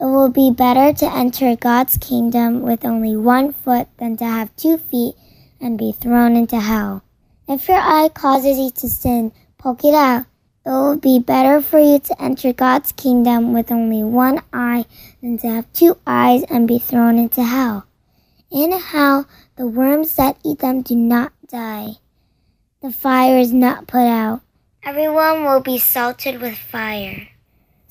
It 0.00 0.04
will 0.04 0.30
be 0.30 0.50
better 0.50 0.92
to 0.92 1.12
enter 1.12 1.56
God's 1.56 1.96
kingdom 1.96 2.62
with 2.62 2.84
only 2.84 3.16
one 3.16 3.52
foot 3.52 3.88
than 3.96 4.16
to 4.18 4.24
have 4.24 4.54
two 4.56 4.78
feet 4.78 5.14
and 5.60 5.76
be 5.76 5.92
thrown 5.92 6.36
into 6.36 6.60
hell. 6.60 7.02
If 7.48 7.68
your 7.68 7.78
eye 7.78 8.08
causes 8.12 8.58
you 8.58 8.70
to 8.70 8.88
sin, 8.88 9.32
poke 9.56 9.84
it 9.84 9.94
out. 9.94 10.26
It 10.64 10.70
will 10.70 10.98
be 10.98 11.18
better 11.18 11.62
for 11.62 11.78
you 11.78 11.98
to 11.98 12.22
enter 12.22 12.52
God's 12.52 12.92
kingdom 12.92 13.52
with 13.52 13.72
only 13.72 14.04
one 14.04 14.42
eye 14.52 14.84
than 15.22 15.38
to 15.38 15.48
have 15.48 15.72
two 15.72 15.96
eyes 16.06 16.44
and 16.50 16.68
be 16.68 16.78
thrown 16.78 17.18
into 17.18 17.42
hell. 17.42 17.86
In 18.50 18.72
hell, 18.72 19.26
the 19.56 19.66
worms 19.66 20.14
that 20.16 20.36
eat 20.44 20.60
them 20.60 20.82
do 20.82 20.94
not 20.94 21.32
die. 21.48 21.94
The 22.82 22.92
fire 22.92 23.38
is 23.38 23.52
not 23.52 23.86
put 23.86 24.06
out. 24.06 24.42
Everyone 24.84 25.44
will 25.44 25.60
be 25.60 25.78
salted 25.78 26.40
with 26.40 26.56
fire. 26.56 27.28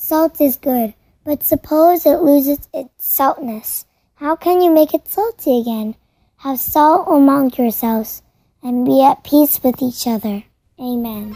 Salt 0.07 0.39
is 0.39 0.55
good, 0.55 0.93
but 1.25 1.43
suppose 1.43 2.05
it 2.05 2.21
loses 2.21 2.69
its 2.73 2.93
saltness. 2.97 3.83
How 4.15 4.37
can 4.37 4.61
you 4.61 4.71
make 4.71 4.93
it 4.93 5.05
salty 5.05 5.59
again? 5.59 5.95
Have 6.37 6.61
salt 6.61 7.09
among 7.09 7.51
yourselves 7.57 8.21
and 8.63 8.85
be 8.85 9.03
at 9.03 9.25
peace 9.25 9.61
with 9.61 9.81
each 9.81 10.07
other. 10.07 10.45
Amen. 10.79 11.35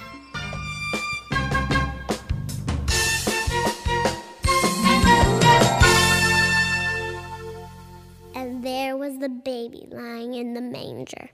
And 8.33 8.63
there 8.63 8.95
was 8.95 9.17
the 9.19 9.27
baby 9.27 9.85
lying 9.91 10.33
in 10.33 10.53
the 10.53 10.61
manger. 10.61 11.29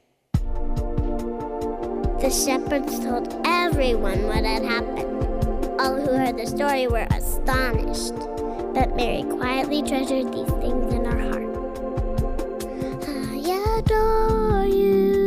The 2.20 2.32
shepherds 2.32 2.98
told 2.98 3.40
everyone 3.46 4.24
what 4.24 4.44
had 4.44 4.64
happened. 4.64 5.17
All 5.80 5.96
who 5.96 6.12
heard 6.12 6.38
the 6.38 6.48
story 6.48 6.88
were 6.88 7.06
astonished, 7.12 8.16
but 8.74 8.96
Mary 8.96 9.24
quietly 9.24 9.84
treasured 9.84 10.34
these 10.34 10.50
things 10.58 10.92
in 10.92 11.06
her 11.06 11.20
heart. 11.20 11.44
I 13.08 13.38
adore 13.78 14.66
you, 14.66 15.27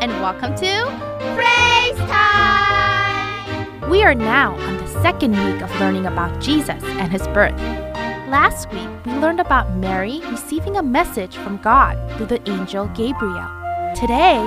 And 0.00 0.12
welcome 0.22 0.54
to 0.54 0.84
Praise 1.36 1.98
time! 2.08 3.90
We 3.90 4.02
are 4.02 4.14
now 4.14 4.54
on 4.54 4.78
the 4.78 5.02
second 5.02 5.32
week 5.32 5.60
of 5.60 5.70
learning 5.78 6.06
about 6.06 6.40
Jesus 6.40 6.82
and 6.82 7.12
his 7.12 7.28
birth. 7.28 7.58
Last 8.30 8.72
week, 8.72 8.88
we 9.04 9.12
learned 9.12 9.40
about 9.40 9.76
Mary 9.76 10.22
receiving 10.30 10.78
a 10.78 10.82
message 10.82 11.36
from 11.36 11.58
God 11.58 11.98
through 12.16 12.26
the 12.26 12.50
angel 12.50 12.86
Gabriel. 12.94 13.46
Today, 13.94 14.40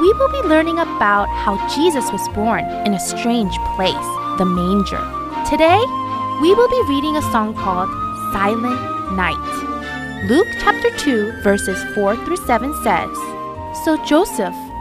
we 0.00 0.12
will 0.14 0.32
be 0.42 0.48
learning 0.48 0.80
about 0.80 1.28
how 1.28 1.54
Jesus 1.68 2.10
was 2.10 2.28
born 2.30 2.64
in 2.84 2.94
a 2.94 3.00
strange 3.00 3.56
place, 3.76 3.94
the 4.38 4.44
manger. 4.44 5.04
Today, 5.48 5.78
we 6.42 6.54
will 6.54 6.68
be 6.68 6.82
reading 6.88 7.16
a 7.16 7.22
song 7.30 7.54
called 7.54 7.88
Silent 8.32 9.14
Night. 9.14 10.24
Luke 10.28 10.48
chapter 10.58 10.90
2, 10.98 11.42
verses 11.42 11.80
4 11.94 12.16
through 12.24 12.36
7 12.38 12.74
says 12.82 13.16
So 13.84 13.96
Joseph 14.04 14.56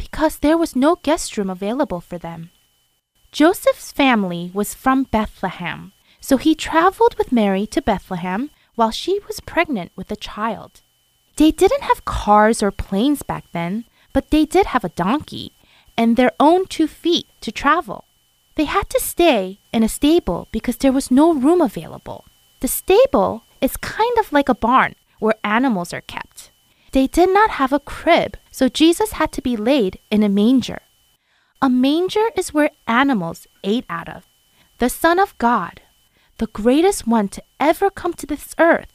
because 0.00 0.38
there 0.38 0.56
was 0.56 0.74
no 0.74 0.96
guest 1.02 1.36
room 1.36 1.50
available 1.50 2.00
for 2.00 2.16
them. 2.16 2.50
Joseph's 3.32 3.92
family 3.92 4.50
was 4.54 4.72
from 4.72 5.04
Bethlehem, 5.04 5.92
so 6.20 6.38
he 6.38 6.54
traveled 6.54 7.14
with 7.18 7.36
Mary 7.40 7.66
to 7.66 7.82
Bethlehem 7.82 8.48
while 8.76 8.90
she 8.90 9.20
was 9.26 9.40
pregnant 9.52 9.92
with 9.96 10.10
a 10.10 10.24
child. 10.32 10.80
They 11.36 11.50
didn't 11.50 11.82
have 11.82 12.06
cars 12.06 12.62
or 12.62 12.70
planes 12.70 13.22
back 13.22 13.44
then, 13.52 13.84
but 14.14 14.30
they 14.30 14.46
did 14.46 14.66
have 14.72 14.84
a 14.84 14.96
donkey 15.04 15.52
and 15.98 16.16
their 16.16 16.32
own 16.40 16.66
two 16.66 16.88
feet 16.88 17.26
to 17.42 17.52
travel. 17.52 18.04
They 18.54 18.64
had 18.64 18.88
to 18.90 19.00
stay 19.00 19.58
in 19.70 19.82
a 19.82 19.88
stable 19.98 20.48
because 20.50 20.78
there 20.78 20.96
was 20.98 21.10
no 21.10 21.34
room 21.34 21.60
available. 21.60 22.24
The 22.60 22.68
stable 22.68 23.44
is 23.60 23.76
kind 23.76 24.16
of 24.18 24.32
like 24.32 24.48
a 24.48 24.62
barn 24.66 24.94
where 25.18 25.44
animals 25.44 25.92
are 25.92 26.06
kept. 26.14 26.29
They 26.92 27.06
did 27.06 27.32
not 27.32 27.50
have 27.50 27.72
a 27.72 27.78
crib, 27.78 28.36
so 28.50 28.68
Jesus 28.68 29.12
had 29.12 29.30
to 29.32 29.42
be 29.42 29.56
laid 29.56 29.98
in 30.10 30.22
a 30.22 30.28
manger. 30.28 30.80
A 31.62 31.68
manger 31.68 32.30
is 32.36 32.52
where 32.54 32.70
animals 32.86 33.46
ate 33.62 33.84
out 33.88 34.08
of. 34.08 34.26
The 34.78 34.88
Son 34.88 35.18
of 35.18 35.36
God, 35.38 35.82
the 36.38 36.48
greatest 36.48 37.06
one 37.06 37.28
to 37.28 37.42
ever 37.60 37.90
come 37.90 38.14
to 38.14 38.26
this 38.26 38.54
earth, 38.58 38.92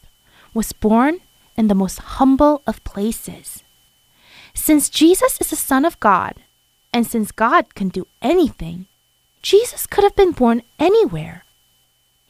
was 0.53 0.73
born 0.73 1.19
in 1.55 1.67
the 1.67 1.75
most 1.75 1.99
humble 2.17 2.63
of 2.67 2.83
places. 2.83 3.63
Since 4.53 4.89
Jesus 4.89 5.39
is 5.39 5.49
the 5.49 5.55
Son 5.55 5.85
of 5.85 5.99
God, 5.99 6.41
and 6.91 7.05
since 7.05 7.31
God 7.31 7.75
can 7.75 7.89
do 7.89 8.07
anything, 8.21 8.87
Jesus 9.41 9.85
could 9.85 10.03
have 10.03 10.15
been 10.15 10.31
born 10.31 10.63
anywhere. 10.79 11.45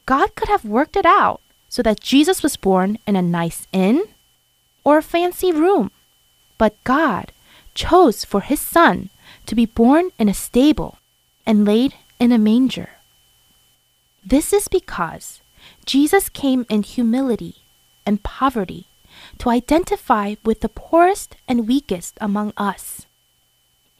God 0.04 0.34
could 0.34 0.48
have 0.48 0.64
worked 0.64 0.96
it 0.96 1.06
out 1.06 1.40
so 1.68 1.82
that 1.82 2.00
Jesus 2.00 2.42
was 2.42 2.56
born 2.56 2.98
in 3.06 3.16
a 3.16 3.22
nice 3.22 3.66
inn 3.72 4.02
or 4.86 4.98
a 4.98 5.02
fancy 5.02 5.50
room. 5.50 5.90
But 6.58 6.82
God 6.84 7.32
chose 7.74 8.24
for 8.24 8.40
his 8.40 8.60
son 8.60 9.10
to 9.46 9.56
be 9.56 9.66
born 9.66 10.10
in 10.16 10.28
a 10.28 10.34
stable 10.34 10.98
and 11.44 11.64
laid 11.64 11.94
in 12.20 12.30
a 12.30 12.38
manger. 12.38 12.90
This 14.24 14.52
is 14.52 14.68
because 14.68 15.42
Jesus 15.84 16.28
came 16.28 16.64
in 16.68 16.84
humility 16.84 17.56
and 18.06 18.22
poverty 18.22 18.86
to 19.38 19.50
identify 19.50 20.36
with 20.44 20.60
the 20.60 20.68
poorest 20.68 21.34
and 21.48 21.66
weakest 21.66 22.16
among 22.20 22.52
us. 22.56 23.06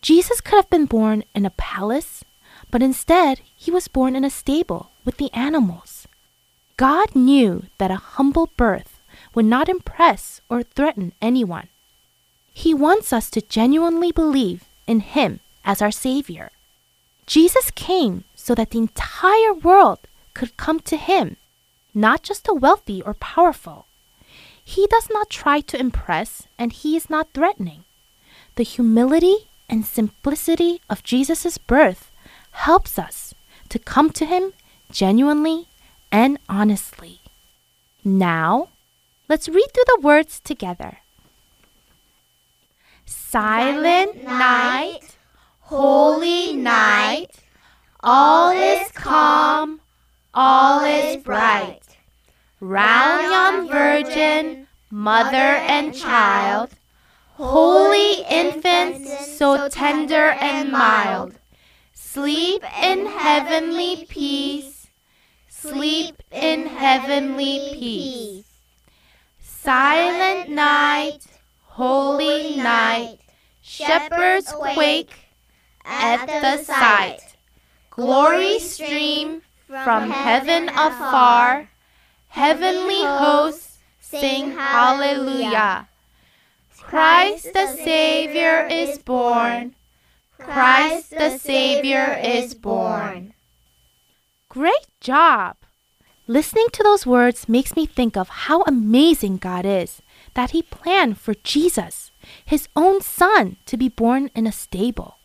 Jesus 0.02 0.40
could 0.40 0.54
have 0.54 0.70
been 0.70 0.86
born 0.86 1.24
in 1.34 1.44
a 1.44 1.58
palace, 1.58 2.22
but 2.70 2.82
instead 2.82 3.40
he 3.56 3.72
was 3.72 3.88
born 3.88 4.14
in 4.14 4.24
a 4.24 4.30
stable 4.30 4.90
with 5.04 5.16
the 5.16 5.32
animals. 5.32 6.06
God 6.76 7.16
knew 7.16 7.64
that 7.78 7.90
a 7.90 8.14
humble 8.14 8.50
birth 8.56 8.95
would 9.36 9.44
not 9.44 9.68
impress 9.68 10.40
or 10.48 10.62
threaten 10.62 11.12
anyone. 11.20 11.68
He 12.52 12.72
wants 12.72 13.12
us 13.12 13.28
to 13.30 13.42
genuinely 13.42 14.10
believe 14.10 14.64
in 14.86 15.00
Him 15.00 15.40
as 15.62 15.82
our 15.82 15.90
Savior. 15.90 16.50
Jesus 17.26 17.70
came 17.72 18.24
so 18.34 18.54
that 18.54 18.70
the 18.70 18.78
entire 18.78 19.52
world 19.52 19.98
could 20.32 20.56
come 20.56 20.80
to 20.80 20.96
Him, 20.96 21.36
not 21.94 22.22
just 22.22 22.44
the 22.44 22.54
wealthy 22.54 23.02
or 23.02 23.12
powerful. 23.12 23.86
He 24.64 24.86
does 24.86 25.08
not 25.12 25.28
try 25.28 25.60
to 25.60 25.78
impress, 25.78 26.48
and 26.58 26.72
He 26.72 26.96
is 26.96 27.10
not 27.10 27.34
threatening. 27.34 27.84
The 28.54 28.64
humility 28.64 29.48
and 29.68 29.84
simplicity 29.84 30.80
of 30.88 31.02
Jesus' 31.02 31.58
birth 31.58 32.10
helps 32.52 32.98
us 32.98 33.34
to 33.68 33.78
come 33.78 34.10
to 34.10 34.24
Him 34.24 34.54
genuinely 34.90 35.68
and 36.10 36.38
honestly. 36.48 37.20
Now, 38.02 38.68
let's 39.28 39.48
read 39.48 39.68
through 39.72 39.84
the 39.86 40.00
words 40.02 40.40
together. 40.40 40.98
Silent 43.04 44.24
night, 44.24 45.16
holy 45.60 46.52
night, 46.54 47.30
all 48.00 48.50
is 48.50 48.90
calm, 48.92 49.80
all 50.34 50.84
is 50.84 51.22
bright. 51.22 51.82
Round 52.60 53.22
yon 53.30 53.68
virgin, 53.68 54.66
mother 54.90 55.36
and 55.36 55.94
child, 55.94 56.70
holy 57.34 58.22
infant, 58.30 59.06
so 59.06 59.68
tender 59.68 60.30
and 60.40 60.72
mild, 60.72 61.34
sleep 61.92 62.62
in 62.82 63.06
heavenly 63.06 64.06
peace, 64.08 64.88
sleep 65.48 66.22
in 66.32 66.66
heavenly 66.66 67.74
peace. 67.74 68.45
Silent 69.66 70.48
night, 70.48 71.26
holy 71.64 72.54
night, 72.54 73.18
shepherds 73.60 74.52
quake 74.52 75.10
at 75.84 76.24
the 76.26 76.62
sight. 76.62 77.18
Glory 77.90 78.60
stream 78.60 79.42
from 79.66 80.10
heaven 80.10 80.68
afar, 80.68 81.68
heavenly 82.28 83.02
hosts 83.02 83.78
sing 83.98 84.52
hallelujah. 84.52 85.88
Christ 86.80 87.52
the 87.52 87.66
Savior 87.66 88.68
is 88.70 88.98
born. 88.98 89.74
Christ 90.38 91.10
the 91.10 91.38
Savior 91.38 92.16
is 92.22 92.54
born. 92.54 93.34
Great 94.48 94.86
job! 95.00 95.56
Listening 96.28 96.66
to 96.72 96.82
those 96.82 97.06
words 97.06 97.48
makes 97.48 97.76
me 97.76 97.86
think 97.86 98.16
of 98.16 98.28
how 98.28 98.62
amazing 98.62 99.36
God 99.36 99.64
is 99.64 100.02
that 100.34 100.50
He 100.50 100.62
planned 100.62 101.18
for 101.18 101.34
Jesus, 101.34 102.10
His 102.44 102.68
own 102.74 103.00
Son, 103.00 103.58
to 103.66 103.76
be 103.76 103.88
born 103.88 104.30
in 104.34 104.44
a 104.44 104.52
stable. 104.52 105.18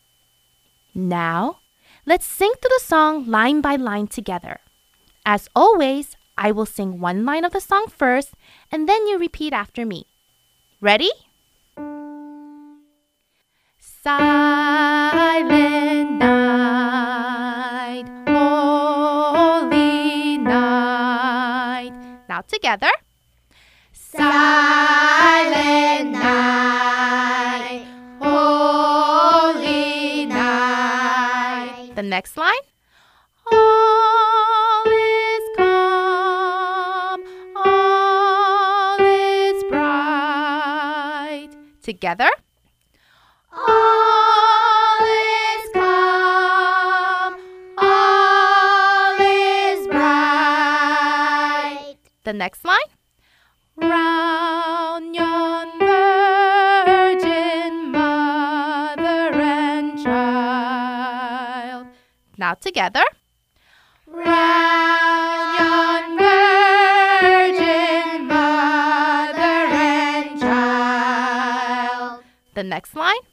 Now, 0.94 1.58
let's 2.06 2.28
sing 2.28 2.52
through 2.62 2.70
the 2.70 2.86
song 2.86 3.26
line 3.26 3.62
by 3.62 3.78
line 3.78 4.08
together. 4.08 4.60
As 5.26 5.50
always, 5.56 6.16
I 6.38 6.52
will 6.52 6.68
sing 6.68 7.00
one 7.00 7.26
line 7.26 7.46
of 7.46 7.54
the 7.54 7.62
song 7.62 7.88
first, 7.88 8.34
and 8.72 8.88
then 8.88 9.08
you 9.08 9.18
repeat 9.18 9.54
after 9.54 9.88
me. 9.88 10.06
Ready? 10.82 11.10
Silent 13.80 15.71
Now 22.42 22.48
together. 22.48 22.90
Silent 23.94 24.32
night, 26.12 27.86
holy 28.20 29.76
night. 30.26 31.92
The 31.94 32.02
next 32.02 32.38
line. 32.38 32.56
All 33.52 34.84
is 34.88 35.44
calm, 35.56 37.22
all 37.56 39.00
is 39.00 39.64
bright. 39.66 41.50
Together. 41.84 42.32
The 52.32 52.38
next 52.38 52.64
line. 52.64 52.80
Round 53.76 55.14
yon 55.14 55.80
virgin 55.80 57.92
mother 57.92 59.34
and 59.34 60.02
child. 60.02 61.88
Now 62.38 62.54
together. 62.54 63.04
Round 64.08 65.60
yon 65.60 66.18
virgin 67.22 68.28
mother 68.28 69.68
and 69.76 70.40
child. 70.40 72.24
The 72.54 72.64
next 72.64 72.96
line. 72.96 73.31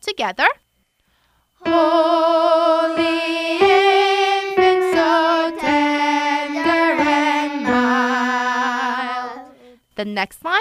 Together. 0.00 0.46
Holy 1.64 3.20
infant, 3.60 4.82
so 4.94 5.56
tender 5.60 6.96
and 7.00 7.62
mild. 7.64 9.40
The 9.96 10.04
next 10.06 10.42
line. 10.44 10.60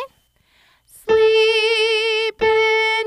Sleep 0.86 2.41
in 2.41 3.06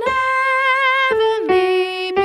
heavenly 1.11 2.13
peace. 2.13 2.23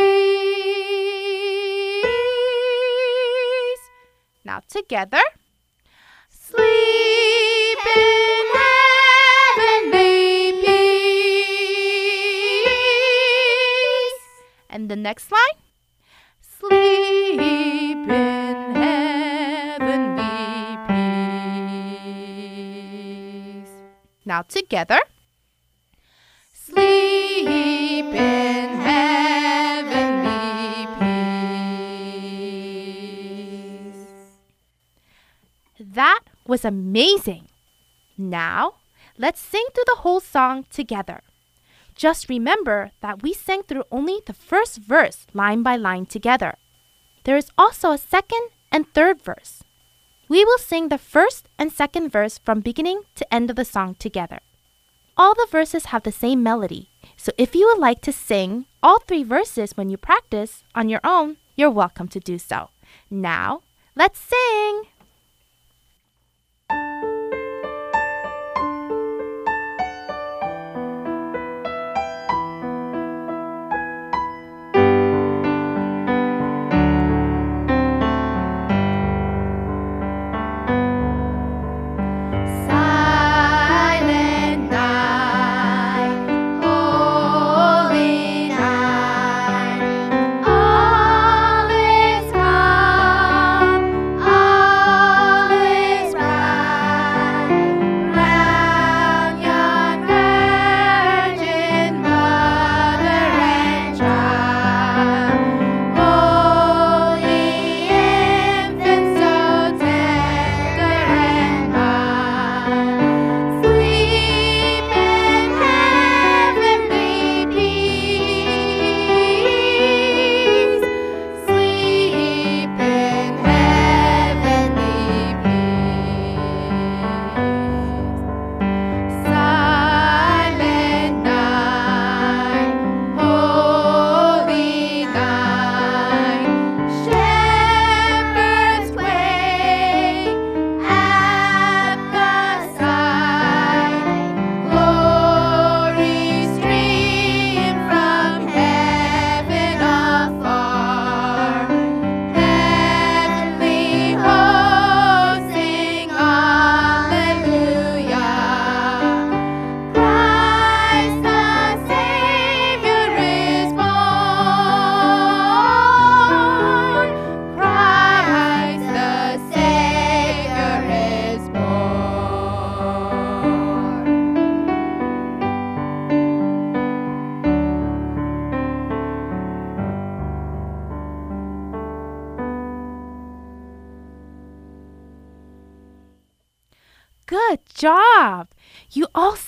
Now 4.46 4.62
together. 4.70 5.22
Next 15.08 15.32
line. 15.32 15.58
Sleep 16.42 17.40
in 17.40 18.76
heavenly 18.76 20.36
peace. 23.64 23.72
Now 24.26 24.42
together. 24.42 25.00
Sleep 26.52 27.48
in 27.48 28.70
heavenly 28.90 30.28
peace. 33.80 34.04
That 35.80 36.24
was 36.46 36.66
amazing. 36.66 37.48
Now, 38.18 38.74
let's 39.18 39.40
sing 39.40 39.66
through 39.74 39.86
the 39.88 40.02
whole 40.02 40.20
song 40.20 40.66
together. 40.70 41.22
Just 41.98 42.30
remember 42.30 42.92
that 43.02 43.24
we 43.24 43.34
sang 43.34 43.64
through 43.64 43.84
only 43.92 44.22
the 44.26 44.34
first 44.34 44.78
verse 44.78 45.26
line 45.34 45.64
by 45.64 45.76
line 45.76 46.06
together. 46.06 46.56
There 47.24 47.36
is 47.36 47.50
also 47.58 47.92
a 47.92 47.98
second 47.98 48.50
and 48.72 48.86
third 48.94 49.22
verse. 49.22 49.64
We 50.30 50.46
will 50.46 50.60
sing 50.60 50.90
the 50.90 51.00
first 51.00 51.50
and 51.58 51.72
second 51.72 52.12
verse 52.12 52.38
from 52.38 52.60
beginning 52.60 53.02
to 53.16 53.34
end 53.34 53.50
of 53.50 53.56
the 53.56 53.66
song 53.66 53.96
together. 53.96 54.40
All 55.18 55.34
the 55.34 55.48
verses 55.50 55.86
have 55.86 56.04
the 56.04 56.12
same 56.12 56.44
melody, 56.44 56.90
so 57.16 57.32
if 57.38 57.56
you 57.56 57.66
would 57.66 57.80
like 57.80 58.02
to 58.02 58.12
sing 58.12 58.66
all 58.84 59.00
three 59.00 59.24
verses 59.24 59.76
when 59.76 59.90
you 59.90 59.98
practice 59.98 60.64
on 60.76 60.90
your 60.90 61.02
own, 61.04 61.38
you're 61.56 61.72
welcome 61.72 62.08
to 62.10 62.20
do 62.20 62.38
so. 62.38 62.70
Now, 63.10 63.64
let's 63.96 64.20
sing! 64.20 64.84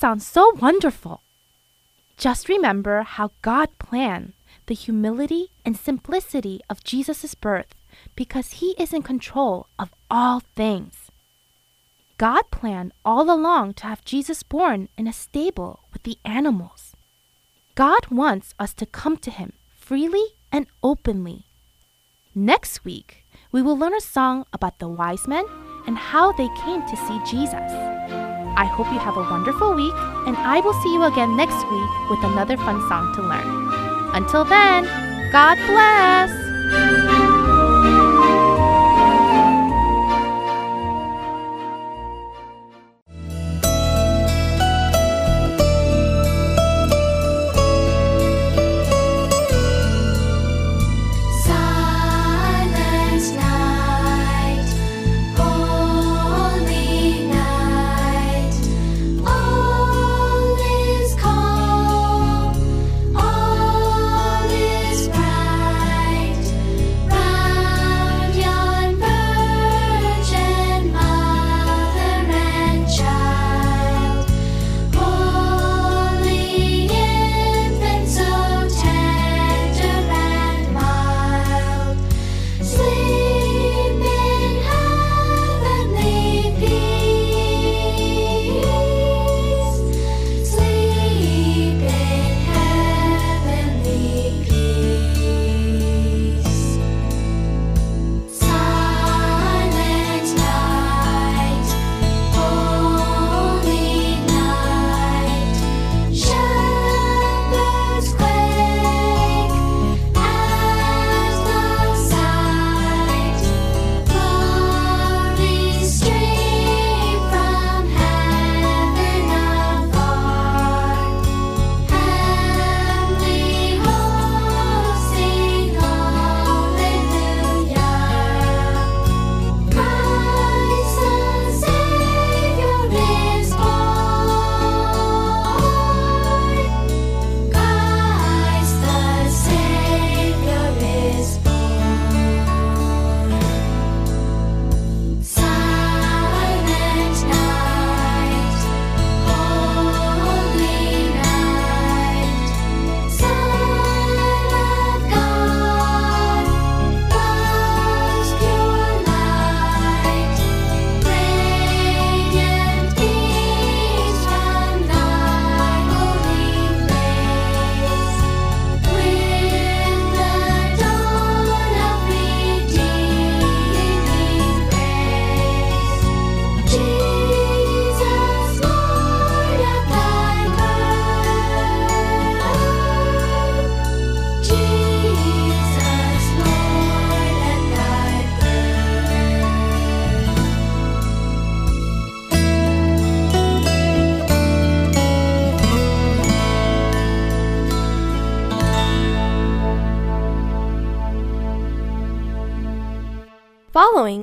You 0.09 0.13
all 0.13 0.19
sound 0.19 0.23
so 0.23 0.59
wonderful. 0.59 1.21
Just 2.17 2.49
remember 2.49 3.03
how 3.03 3.29
God 3.43 3.69
planned 3.77 4.33
the 4.65 4.73
humility 4.73 5.49
and 5.63 5.77
simplicity 5.77 6.61
of 6.67 6.83
Jesus' 6.83 7.35
birth 7.35 7.75
because 8.15 8.53
he 8.53 8.73
is 8.79 8.91
in 8.91 9.03
control 9.03 9.67
of 9.77 9.93
all 10.09 10.41
things. 10.55 11.11
God 12.17 12.41
planned 12.49 12.91
all 13.05 13.29
along 13.29 13.75
to 13.75 13.83
have 13.85 14.03
Jesus 14.03 14.41
born 14.41 14.89
in 14.97 15.05
a 15.05 15.13
stable 15.13 15.81
with 15.93 16.01
the 16.01 16.17
animals. 16.25 16.95
God 17.75 18.09
wants 18.09 18.55
us 18.57 18.73
to 18.81 18.87
come 18.87 19.15
to 19.17 19.29
him 19.29 19.53
freely 19.77 20.25
and 20.51 20.65
openly. 20.81 21.45
Next 22.33 22.83
week, 22.83 23.25
we 23.51 23.61
will 23.61 23.77
learn 23.77 23.93
a 23.93 24.01
song 24.01 24.47
about 24.53 24.79
the 24.79 24.89
wise 24.89 25.27
men 25.27 25.45
and 25.85 25.99
how 25.99 26.31
they 26.31 26.49
came 26.65 26.81
to 26.81 26.97
see 26.97 27.19
Jesus. 27.29 27.88
I 28.59 28.65
hope 28.65 28.91
you 28.91 28.99
have 28.99 29.15
a 29.15 29.21
wonderful 29.21 29.73
week, 29.73 29.93
and 30.27 30.35
I 30.35 30.59
will 30.59 30.73
see 30.83 30.93
you 30.93 31.03
again 31.03 31.37
next 31.37 31.63
week 31.71 32.09
with 32.09 32.21
another 32.25 32.57
fun 32.57 32.85
song 32.89 33.15
to 33.15 33.21
learn. 33.21 33.47
Until 34.13 34.43
then, 34.43 34.83
God 35.31 35.55
bless! 35.67 37.38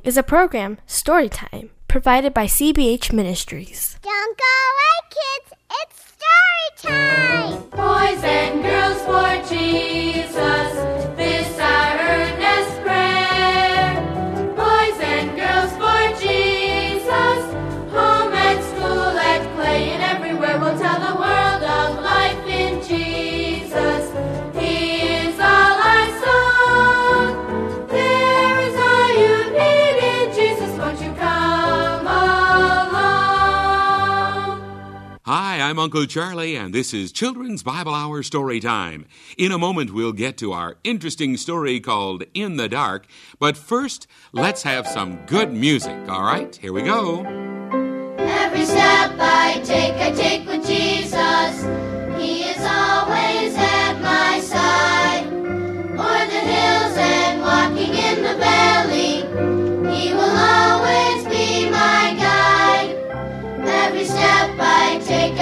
Is 0.07 0.17
a 0.17 0.23
program, 0.23 0.79
Storytime, 0.87 1.69
provided 1.89 2.33
by 2.33 2.47
CBH 2.47 3.13
Ministries. 3.13 3.86
Uncle 35.87 36.05
Charlie, 36.05 36.57
and 36.57 36.75
this 36.75 36.93
is 36.93 37.13
Children's 37.13 37.63
Bible 37.63 37.95
Hour 37.95 38.25
Story 38.25 38.59
Time. 38.59 39.07
In 39.39 39.53
a 39.53 39.57
moment, 39.57 39.95
we'll 39.95 40.11
get 40.11 40.37
to 40.39 40.51
our 40.51 40.79
interesting 40.83 41.37
story 41.37 41.79
called 41.79 42.25
In 42.35 42.57
the 42.57 42.69
Dark, 42.69 43.07
but 43.39 43.57
first, 43.57 44.09
let's 44.33 44.65
have 44.65 44.89
some 44.89 45.25
good 45.27 45.53
music, 45.53 45.97
all 46.09 46.25
right? 46.25 46.57
Here 46.57 46.73
we 46.73 46.83
go. 46.83 47.21
Every 48.19 48.65
step 48.65 49.13
I 49.21 49.63
take, 49.65 49.95
I 49.95 50.11
take 50.11 50.49
with 50.49 50.67
Jesus. 50.67 51.86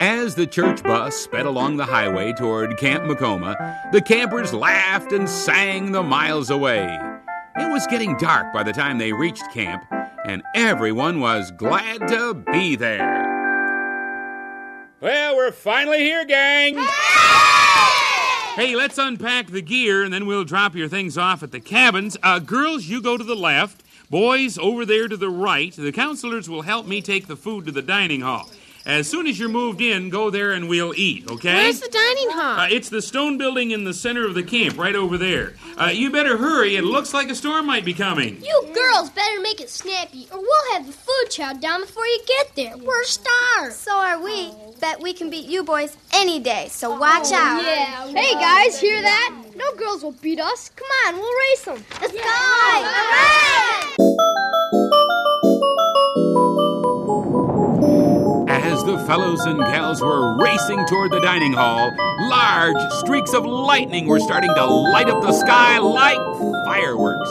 As 0.00 0.36
the 0.36 0.46
church 0.46 0.84
bus 0.84 1.16
sped 1.16 1.44
along 1.44 1.76
the 1.76 1.84
highway 1.84 2.32
toward 2.32 2.78
Camp 2.78 3.02
Macoma, 3.04 3.90
the 3.90 4.00
campers 4.00 4.54
laughed 4.54 5.10
and 5.10 5.28
sang 5.28 5.90
the 5.90 6.04
miles 6.04 6.50
away. 6.50 6.84
It 7.56 7.72
was 7.72 7.84
getting 7.88 8.16
dark 8.16 8.52
by 8.52 8.62
the 8.62 8.72
time 8.72 8.98
they 8.98 9.12
reached 9.12 9.50
camp, 9.52 9.84
and 10.24 10.44
everyone 10.54 11.18
was 11.18 11.50
glad 11.50 12.06
to 12.08 12.34
be 12.52 12.76
there. 12.76 13.26
Well, 15.00 15.34
we're 15.34 15.50
finally 15.50 15.98
here, 15.98 16.24
gang! 16.24 16.76
Hey, 18.54 18.76
let's 18.76 18.98
unpack 18.98 19.48
the 19.48 19.62
gear 19.62 20.04
and 20.04 20.12
then 20.12 20.26
we'll 20.26 20.44
drop 20.44 20.74
your 20.74 20.88
things 20.88 21.18
off 21.18 21.42
at 21.42 21.50
the 21.50 21.60
cabins. 21.60 22.16
Uh, 22.22 22.38
girls, 22.38 22.86
you 22.86 23.00
go 23.00 23.16
to 23.16 23.24
the 23.24 23.36
left. 23.36 23.82
Boys, 24.10 24.58
over 24.58 24.84
there 24.86 25.06
to 25.06 25.16
the 25.16 25.28
right. 25.28 25.72
The 25.72 25.92
counselors 25.92 26.48
will 26.48 26.62
help 26.62 26.86
me 26.86 27.00
take 27.00 27.26
the 27.26 27.36
food 27.36 27.66
to 27.66 27.72
the 27.72 27.82
dining 27.82 28.22
hall. 28.22 28.48
As 28.86 29.08
soon 29.08 29.26
as 29.26 29.38
you're 29.38 29.48
moved 29.48 29.80
in, 29.80 30.08
go 30.08 30.30
there 30.30 30.52
and 30.52 30.68
we'll 30.68 30.94
eat, 30.96 31.30
okay? 31.30 31.54
Where's 31.54 31.80
the 31.80 31.88
dining 31.88 32.30
hall? 32.30 32.60
Uh, 32.60 32.68
it's 32.70 32.88
the 32.88 33.02
stone 33.02 33.36
building 33.36 33.70
in 33.70 33.84
the 33.84 33.92
center 33.92 34.26
of 34.26 34.34
the 34.34 34.42
camp, 34.42 34.78
right 34.78 34.94
over 34.94 35.18
there. 35.18 35.54
Uh, 35.76 35.86
you 35.86 36.10
better 36.10 36.38
hurry. 36.38 36.76
It 36.76 36.84
looks 36.84 37.12
like 37.12 37.28
a 37.28 37.34
storm 37.34 37.66
might 37.66 37.84
be 37.84 37.92
coming. 37.92 38.42
You 38.42 38.68
girls 38.72 39.10
better 39.10 39.40
make 39.40 39.60
it 39.60 39.68
snappy, 39.68 40.26
or 40.32 40.40
we'll 40.40 40.72
have 40.72 40.86
the 40.86 40.92
food 40.92 41.26
chowed 41.28 41.60
down 41.60 41.82
before 41.82 42.06
you 42.06 42.20
get 42.26 42.56
there. 42.56 42.76
We're 42.78 43.04
starved. 43.04 43.74
So 43.74 43.96
are 43.96 44.22
we. 44.22 44.52
Bet 44.80 45.00
we 45.00 45.12
can 45.12 45.28
beat 45.28 45.46
you 45.46 45.64
boys 45.64 45.96
any 46.14 46.38
day, 46.40 46.68
so 46.70 46.96
watch 46.96 47.32
out. 47.32 47.62
Yeah. 47.62 48.06
Hey 48.06 48.32
guys, 48.34 48.80
hear 48.80 49.02
that? 49.02 49.34
No 49.56 49.74
girls 49.74 50.02
will 50.02 50.12
beat 50.12 50.40
us. 50.40 50.70
Come 50.70 50.88
on, 51.06 51.16
we'll 51.16 51.38
race 51.50 51.64
them. 51.64 51.84
Let's 52.00 52.12
go! 52.12 52.20
As 54.00 54.57
the 58.88 58.98
fellows 59.04 59.44
and 59.44 59.58
gals 59.58 60.00
were 60.00 60.34
racing 60.42 60.82
toward 60.86 61.12
the 61.12 61.20
dining 61.20 61.52
hall, 61.52 61.92
large 62.30 62.92
streaks 62.92 63.34
of 63.34 63.44
lightning 63.44 64.06
were 64.06 64.18
starting 64.18 64.48
to 64.54 64.64
light 64.64 65.10
up 65.10 65.20
the 65.20 65.30
sky 65.30 65.76
like 65.76 66.16
fireworks. 66.64 67.28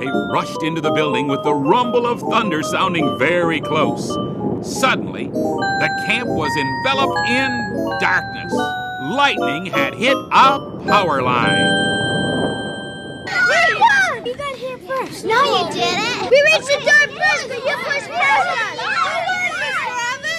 They 0.00 0.10
rushed 0.32 0.60
into 0.64 0.80
the 0.80 0.90
building 0.90 1.28
with 1.28 1.44
the 1.44 1.54
rumble 1.54 2.04
of 2.04 2.18
thunder 2.18 2.64
sounding 2.64 3.16
very 3.16 3.60
close. 3.60 4.08
Suddenly, 4.80 5.28
the 5.28 6.04
camp 6.08 6.28
was 6.28 6.50
enveloped 6.58 7.28
in 7.28 7.98
darkness. 8.00 8.52
Lightning 9.14 9.66
had 9.66 9.94
hit 9.94 10.16
a 10.32 10.58
power 10.84 11.22
line. 11.22 11.62
We 13.28 13.78
won! 13.78 14.26
You 14.26 14.34
got 14.34 14.56
here 14.56 14.78
first. 14.78 15.24
No, 15.26 15.68
you 15.68 15.74
didn't. 15.74 16.28
We 16.28 16.42
reached 16.42 16.66
the 16.66 16.82
door 16.82 17.16
first, 17.16 17.48
but 17.48 17.64
you 17.64 17.76
pushed 17.84 18.10
past 18.10 18.78
us. 18.78 19.31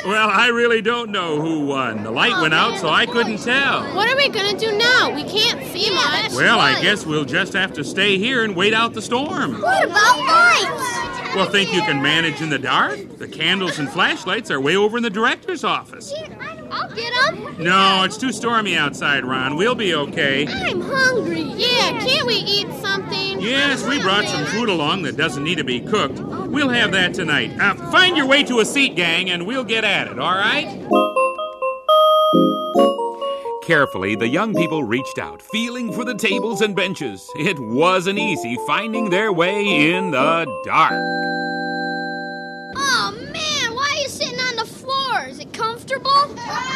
Well, 0.06 0.30
I 0.30 0.48
really 0.48 0.82
don't 0.82 1.12
know 1.12 1.40
who 1.40 1.66
won. 1.66 2.04
The 2.04 2.12
light 2.12 2.34
oh, 2.36 2.42
went 2.42 2.54
out, 2.54 2.78
so 2.78 2.90
I 2.90 3.06
couldn't 3.06 3.38
tell. 3.38 3.84
What 3.96 4.12
are 4.12 4.18
we 4.18 4.28
gonna 4.28 4.58
do 4.58 4.78
now? 4.78 5.14
We 5.16 5.24
can't 5.24 5.66
see 5.68 5.94
much. 5.94 6.32
Well, 6.34 6.60
I 6.60 6.82
guess 6.82 7.06
we'll 7.06 7.24
just 7.24 7.54
have 7.54 7.72
to 7.74 7.84
stay 7.86 8.18
here 8.18 8.44
and 8.44 8.54
wait 8.56 8.74
out 8.74 8.94
the 8.94 9.02
storm. 9.02 9.62
What 9.62 9.86
about 9.86 10.20
lights? 10.20 11.36
Well, 11.36 11.50
think 11.50 11.74
you 11.74 11.82
can 11.82 12.02
manage 12.02 12.42
in 12.42 12.50
the 12.50 12.60
dark? 12.60 13.18
The 13.18 13.28
candles 13.28 13.80
and 13.80 13.90
flashlights 13.90 14.52
are 14.52 14.60
way 14.60 14.76
over 14.76 14.98
in 14.98 15.04
the 15.04 15.10
director's 15.10 15.64
office. 15.64 16.14
I'll 16.74 16.90
get 16.96 17.14
them. 17.14 17.64
No, 17.64 18.04
it's 18.04 18.18
too 18.18 18.32
stormy 18.32 18.76
outside, 18.76 19.24
Ron. 19.26 19.56
We'll 19.56 19.76
be 19.76 19.94
okay. 19.94 20.48
I'm 20.48 20.82
hungry. 20.82 21.42
Yeah, 21.42 22.00
can't 22.00 22.26
we 22.26 22.36
eat 22.36 22.68
something? 22.82 23.40
Yes, 23.40 23.86
we 23.88 24.02
brought 24.02 24.26
some 24.26 24.46
food 24.46 24.70
along 24.70 25.04
that 25.04 25.16
doesn't 25.16 25.44
need 25.44 25.60
to 25.60 25.64
be 25.64 25.80
cooked. 25.80 26.20
We'll 26.20 26.70
have 26.70 26.92
that 26.94 27.14
tonight. 27.14 27.52
Uh, 27.60 27.76
find 27.92 28.18
your 28.18 28.26
way 28.26 28.44
to 28.46 28.60
a 28.60 28.66
seat, 28.66 28.96
gang, 28.96 29.30
and 29.30 29.46
we'll 29.46 29.64
get 29.64 29.84
at 29.84 30.08
it, 30.08 30.18
all 30.18 30.36
right? 30.36 30.68
Carefully, 33.64 34.16
the 34.16 34.28
young 34.28 34.54
people 34.54 34.84
reached 34.84 35.18
out, 35.20 35.42
feeling 35.42 35.94
for 35.94 36.04
the 36.04 36.16
tables 36.16 36.62
and 36.62 36.76
benches. 36.76 37.30
It 37.38 37.58
wasn't 37.60 38.20
easy 38.20 38.58
finding 38.68 39.10
their 39.10 39.32
way 39.32 39.94
in 39.94 40.12
the 40.12 40.46
dark. 40.66 40.94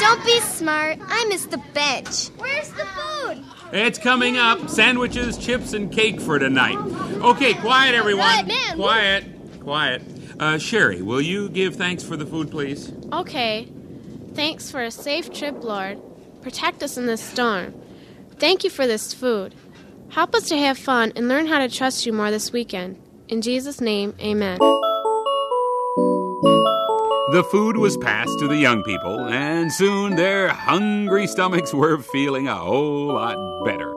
Don't 0.07 0.25
be 0.25 0.39
smart. 0.39 0.99
I 1.05 1.25
missed 1.25 1.51
the 1.51 1.57
bench. 1.73 2.29
Where's 2.37 2.69
the 2.69 2.85
food? 2.85 3.43
It's 3.73 3.99
coming 3.99 4.37
up. 4.37 4.69
Sandwiches, 4.69 5.37
chips, 5.37 5.73
and 5.73 5.91
cake 5.91 6.21
for 6.21 6.39
tonight. 6.39 6.77
Okay, 6.77 7.53
quiet, 7.55 7.93
everyone. 7.93 8.25
Right, 8.25 8.47
man. 8.47 8.75
Quiet, 8.77 9.25
quiet. 9.59 10.01
Uh, 10.39 10.59
Sherry, 10.59 11.01
will 11.01 11.19
you 11.19 11.49
give 11.49 11.75
thanks 11.75 12.03
for 12.03 12.15
the 12.15 12.25
food, 12.25 12.49
please? 12.49 12.89
Okay. 13.11 13.67
Thanks 14.33 14.71
for 14.71 14.81
a 14.81 14.91
safe 14.91 15.33
trip, 15.33 15.61
Lord. 15.61 15.99
Protect 16.41 16.83
us 16.83 16.97
in 16.97 17.05
this 17.05 17.21
storm. 17.21 17.73
Thank 18.37 18.63
you 18.63 18.69
for 18.69 18.87
this 18.87 19.13
food. 19.13 19.55
Help 20.07 20.35
us 20.35 20.47
to 20.47 20.57
have 20.57 20.77
fun 20.77 21.11
and 21.17 21.27
learn 21.27 21.47
how 21.47 21.59
to 21.59 21.67
trust 21.67 22.05
you 22.05 22.13
more 22.13 22.31
this 22.31 22.53
weekend. 22.53 22.97
In 23.27 23.41
Jesus' 23.41 23.81
name, 23.81 24.15
amen. 24.21 24.57
The 27.29 27.43
food 27.43 27.75
was 27.75 27.97
passed 27.97 28.39
to 28.39 28.47
the 28.47 28.55
young 28.55 28.83
people, 28.83 29.25
and 29.25 29.69
soon 29.73 30.15
their 30.15 30.47
hungry 30.47 31.27
stomachs 31.27 31.73
were 31.73 31.97
feeling 31.97 32.47
a 32.47 32.55
whole 32.55 33.07
lot 33.07 33.35
better. 33.65 33.93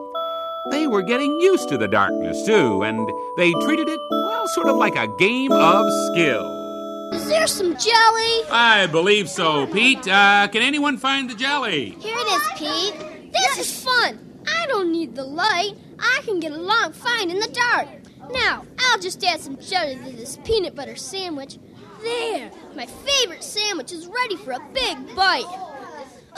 They 0.73 0.89
were 0.89 1.03
getting 1.03 1.39
used 1.39 1.69
to 1.69 1.79
the 1.79 1.87
darkness, 1.87 2.45
too, 2.45 2.83
and 2.83 3.09
they 3.37 3.53
treated 3.65 3.89
it, 3.89 4.01
well, 4.11 4.49
sort 4.49 4.67
of 4.67 4.75
like 4.79 4.97
a 4.97 5.07
game 5.17 5.53
of 5.53 5.87
skill. 6.11 7.13
Is 7.13 7.29
there 7.29 7.47
some 7.47 7.77
jelly? 7.77 8.43
I 8.51 8.89
believe 8.91 9.31
so, 9.31 9.65
Pete. 9.69 10.09
Uh, 10.09 10.49
can 10.49 10.63
anyone 10.63 10.97
find 10.97 11.31
the 11.31 11.37
jelly? 11.37 11.91
Here 12.01 12.17
it 12.19 12.27
is, 12.27 12.49
Pete. 12.57 13.33
This 13.33 13.59
is 13.59 13.85
fun. 13.85 14.43
I 14.49 14.67
don't 14.67 14.91
need 14.91 15.15
the 15.15 15.23
light. 15.23 15.75
I 16.01 16.21
can 16.25 16.41
get 16.41 16.51
along 16.51 16.95
fine 16.95 17.31
in 17.31 17.39
the 17.39 17.47
dark. 17.47 17.87
Now, 18.33 18.65
I'll 18.79 18.99
just 18.99 19.23
add 19.25 19.41
some 19.41 19.57
jelly 19.57 19.95
to 19.97 20.17
this 20.17 20.37
peanut 20.45 20.75
butter 20.75 20.97
sandwich. 20.97 21.59
There, 22.03 22.51
my 22.75 22.87
favorite 22.87 23.45
sandwich 23.45 23.93
is 23.93 24.07
ready 24.07 24.37
for 24.37 24.53
a 24.53 24.61
big 24.73 25.15
bite. 25.15 25.45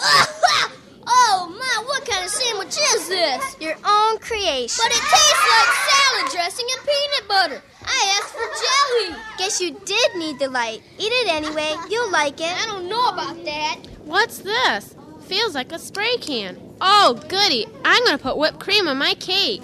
oh 1.06 1.48
my, 1.56 1.84
what 1.86 2.04
kind 2.04 2.24
of 2.24 2.30
sandwich 2.30 2.76
is 2.94 3.08
this? 3.08 3.56
Your 3.60 3.76
own 3.84 4.18
creation. 4.18 4.82
But 4.82 4.92
it 4.92 5.02
tastes 5.02 5.46
like 5.50 5.68
salad 5.88 6.32
dressing 6.32 6.66
and 6.76 6.86
peanut 6.86 7.28
butter. 7.28 7.62
I 7.84 8.18
asked 8.18 8.34
for 8.34 8.40
jelly. 8.40 9.22
Guess 9.38 9.60
you 9.60 9.78
did 9.84 10.16
need 10.16 10.38
the 10.38 10.48
light. 10.48 10.82
Eat 10.98 11.12
it 11.12 11.28
anyway. 11.28 11.76
You'll 11.88 12.10
like 12.10 12.40
it. 12.40 12.50
I 12.50 12.66
don't 12.66 12.88
know 12.88 13.08
about 13.08 13.44
that. 13.44 13.78
What's 14.04 14.38
this? 14.38 14.96
Feels 15.22 15.54
like 15.54 15.72
a 15.72 15.78
spray 15.78 16.16
can. 16.16 16.58
Oh, 16.80 17.20
goody. 17.28 17.66
I'm 17.84 18.04
going 18.04 18.18
to 18.18 18.22
put 18.22 18.36
whipped 18.36 18.58
cream 18.58 18.88
on 18.88 18.98
my 18.98 19.14
cake. 19.14 19.62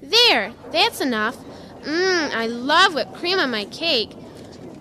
There, 0.00 0.52
that's 0.70 1.00
enough. 1.00 1.36
Mmm, 1.84 2.30
I 2.34 2.46
love 2.46 2.94
whipped 2.94 3.14
cream 3.14 3.38
on 3.38 3.50
my 3.50 3.66
cake. 3.66 4.12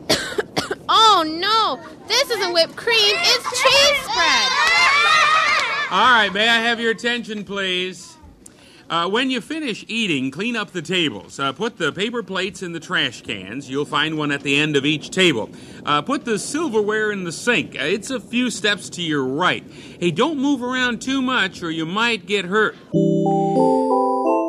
oh 0.90 1.24
no, 1.28 1.80
this 2.08 2.30
isn't 2.32 2.54
whipped 2.54 2.76
cream, 2.78 2.98
it's 2.98 3.62
cheese 3.62 3.98
spread. 4.10 4.52
All 5.92 6.12
right, 6.12 6.32
may 6.34 6.48
I 6.48 6.60
have 6.60 6.80
your 6.80 6.92
attention, 6.92 7.44
please? 7.44 8.18
Uh, 8.90 9.10
when 9.10 9.30
you 9.32 9.42
finish 9.42 9.84
eating, 9.88 10.30
clean 10.30 10.56
up 10.56 10.72
the 10.72 10.82
tables. 10.82 11.40
Uh, 11.40 11.52
put 11.52 11.78
the 11.78 11.92
paper 11.92 12.22
plates 12.22 12.62
in 12.62 12.74
the 12.74 12.80
trash 12.80 13.22
cans. 13.22 13.70
You'll 13.70 13.86
find 13.86 14.18
one 14.18 14.32
at 14.32 14.42
the 14.42 14.56
end 14.56 14.76
of 14.76 14.86
each 14.86 15.10
table. 15.10 15.50
Uh, 15.86 16.02
put 16.02 16.26
the 16.26 16.38
silverware 16.38 17.12
in 17.12 17.24
the 17.24 17.32
sink. 17.32 17.76
Uh, 17.76 17.86
it's 17.86 18.12
a 18.12 18.20
few 18.20 18.50
steps 18.50 18.90
to 18.92 19.02
your 19.02 19.26
right. 19.26 19.64
Hey, 20.00 20.12
don't 20.12 20.38
move 20.38 20.62
around 20.62 21.02
too 21.02 21.22
much 21.22 21.64
or 21.64 21.72
you 21.72 21.86
might 21.86 22.26
get 22.26 22.46
hurt. 22.46 22.76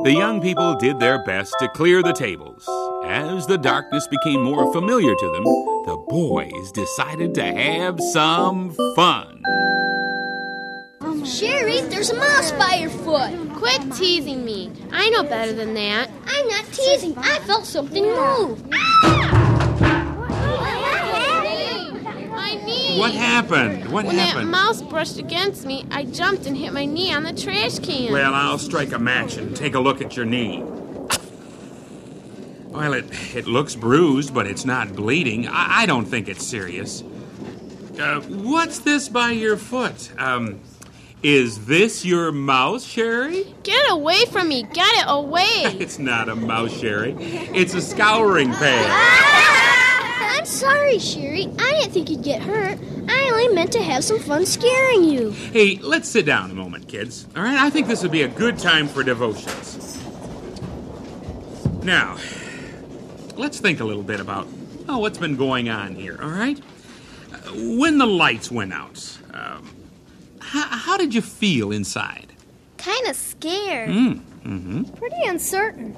The 0.05 0.13
young 0.13 0.43
people 0.43 0.75
did 0.75 1.01
their 1.01 1.25
best 1.25 1.55
to 1.61 1.69
clear 1.69 2.03
the 2.03 2.13
tables. 2.13 2.69
As 3.07 3.47
the 3.47 3.57
darkness 3.57 4.07
became 4.07 4.43
more 4.43 4.71
familiar 4.71 5.15
to 5.15 5.31
them, 5.31 5.45
the 5.45 6.05
boys 6.11 6.71
decided 6.73 7.35
to 7.37 7.43
have 7.43 7.99
some 8.13 8.77
fun. 8.97 9.43
Sherry, 11.25 11.81
there's 11.81 12.11
a 12.11 12.17
mouse 12.17 12.53
by 12.53 12.75
your 12.75 12.91
foot. 12.91 13.33
Quit 13.55 13.95
teasing 13.95 14.45
me. 14.45 14.71
I 14.93 15.09
know 15.09 15.23
better 15.23 15.55
than 15.55 15.73
that. 15.73 16.11
I'm 16.27 16.49
not 16.49 16.67
teasing. 16.67 17.17
I 17.17 17.39
felt 17.39 17.65
something 17.65 18.05
move. 18.05 18.63
My 18.71 19.44
What 22.99 23.13
happened? 23.13 23.91
What 23.91 24.07
when 24.07 24.17
that 24.17 24.45
mouse 24.45 24.83
brushed 24.83 25.19
against 25.19 25.67
me, 25.67 25.85
I 25.91 26.05
jumped 26.05 26.47
and 26.47 26.57
hit 26.57 26.73
my 26.73 26.85
knee 26.85 27.13
on 27.13 27.23
the 27.23 27.33
trash 27.33 27.79
can. 27.79 28.13
Well, 28.13 28.35
I'll 28.35 28.59
strike 28.59 28.93
a 28.93 28.99
match 28.99 29.37
and 29.37 29.55
take 29.57 29.75
a 29.75 29.81
look 29.81 30.01
at 30.01 30.17
your 30.17 30.27
knee. 30.27 30.63
Well, 32.69 32.93
it, 32.93 33.05
it 33.37 33.47
looks 33.47 33.77
bruised, 33.77 34.35
but 34.35 34.47
it's 34.47 34.65
not 34.65 34.95
bleeding. 34.97 35.47
I, 35.47 35.83
I 35.83 35.87
don't 35.87 36.07
think 36.07 36.29
it's 36.29 36.45
serious. 36.45 37.03
Uh, 37.99 38.21
what's 38.23 38.81
this 38.81 39.09
by 39.09 39.31
your 39.31 39.57
foot? 39.57 40.11
Um, 40.19 40.61
is 41.23 41.67
this 41.67 42.05
your 42.05 42.33
mouse, 42.33 42.85
Sherry? 42.85 43.55
Get 43.63 43.91
away 43.91 44.25
from 44.27 44.49
me. 44.49 44.65
Get 44.73 44.93
it 44.97 45.05
away. 45.07 45.63
It's 45.81 45.99
not 45.99 46.29
a 46.29 46.35
mouse, 46.35 46.73
Sherry. 46.73 47.15
It's 47.19 47.75
a 47.75 47.81
scouring 47.81 48.51
pad. 48.51 49.81
I'm 50.31 50.45
sorry, 50.45 50.99
Sherry. 50.99 51.49
I 51.59 51.73
didn't 51.79 51.93
think 51.93 52.11
you'd 52.11 52.23
get 52.23 52.43
hurt. 52.43 52.79
I 53.09 53.31
only 53.33 53.55
meant 53.55 53.73
to 53.73 53.83
have 53.83 54.05
some 54.05 54.19
fun 54.19 54.47
scaring 54.47 55.05
you. 55.05 55.31
Hey, 55.31 55.79
let's 55.83 56.09
sit 56.09 56.27
down 56.27 56.51
a 56.51 56.55
moment, 56.55 56.89
kids. 56.89 57.27
All 57.37 57.43
right, 57.43 57.59
I 57.59 57.71
think 57.71 57.87
this 57.87 58.03
would 58.03 58.13
be 58.13 58.23
a 58.23 58.29
good 58.29 58.59
time 58.59 58.89
for 58.89 59.03
devotions. 59.03 60.03
Now, 61.83 62.17
let's 63.37 63.61
think 63.61 63.81
a 63.81 63.85
little 63.85 64.03
bit 64.03 64.21
about 64.21 64.47
oh, 64.89 64.99
what's 64.99 65.19
been 65.19 65.37
going 65.37 65.69
on 65.69 65.95
here, 65.95 66.19
all 66.21 66.31
right? 66.31 66.61
Uh, 67.33 67.37
when 67.79 67.99
the 67.99 68.07
lights 68.07 68.51
went 68.51 68.73
out, 68.73 69.19
um, 69.33 69.75
how, 70.41 70.65
how 70.65 70.97
did 70.97 71.15
you 71.15 71.21
feel 71.21 71.73
inside? 71.73 72.33
Kind 72.77 73.07
of 73.07 73.17
scared. 73.17 73.89
Mm, 73.89 74.21
mm-hmm. 74.45 74.83
Pretty 74.95 75.23
uncertain. 75.25 75.97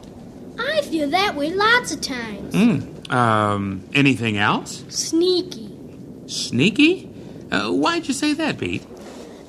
I 0.58 0.82
feel 0.82 1.08
that 1.10 1.34
way 1.34 1.50
lots 1.50 1.92
of 1.92 2.00
times. 2.00 2.54
Mm. 2.54 3.12
Um, 3.12 3.88
anything 3.94 4.36
else? 4.36 4.84
Sneaky. 4.88 5.76
Sneaky? 6.26 7.10
Uh, 7.50 7.70
why'd 7.70 8.08
you 8.08 8.14
say 8.14 8.32
that, 8.34 8.58
Pete? 8.58 8.84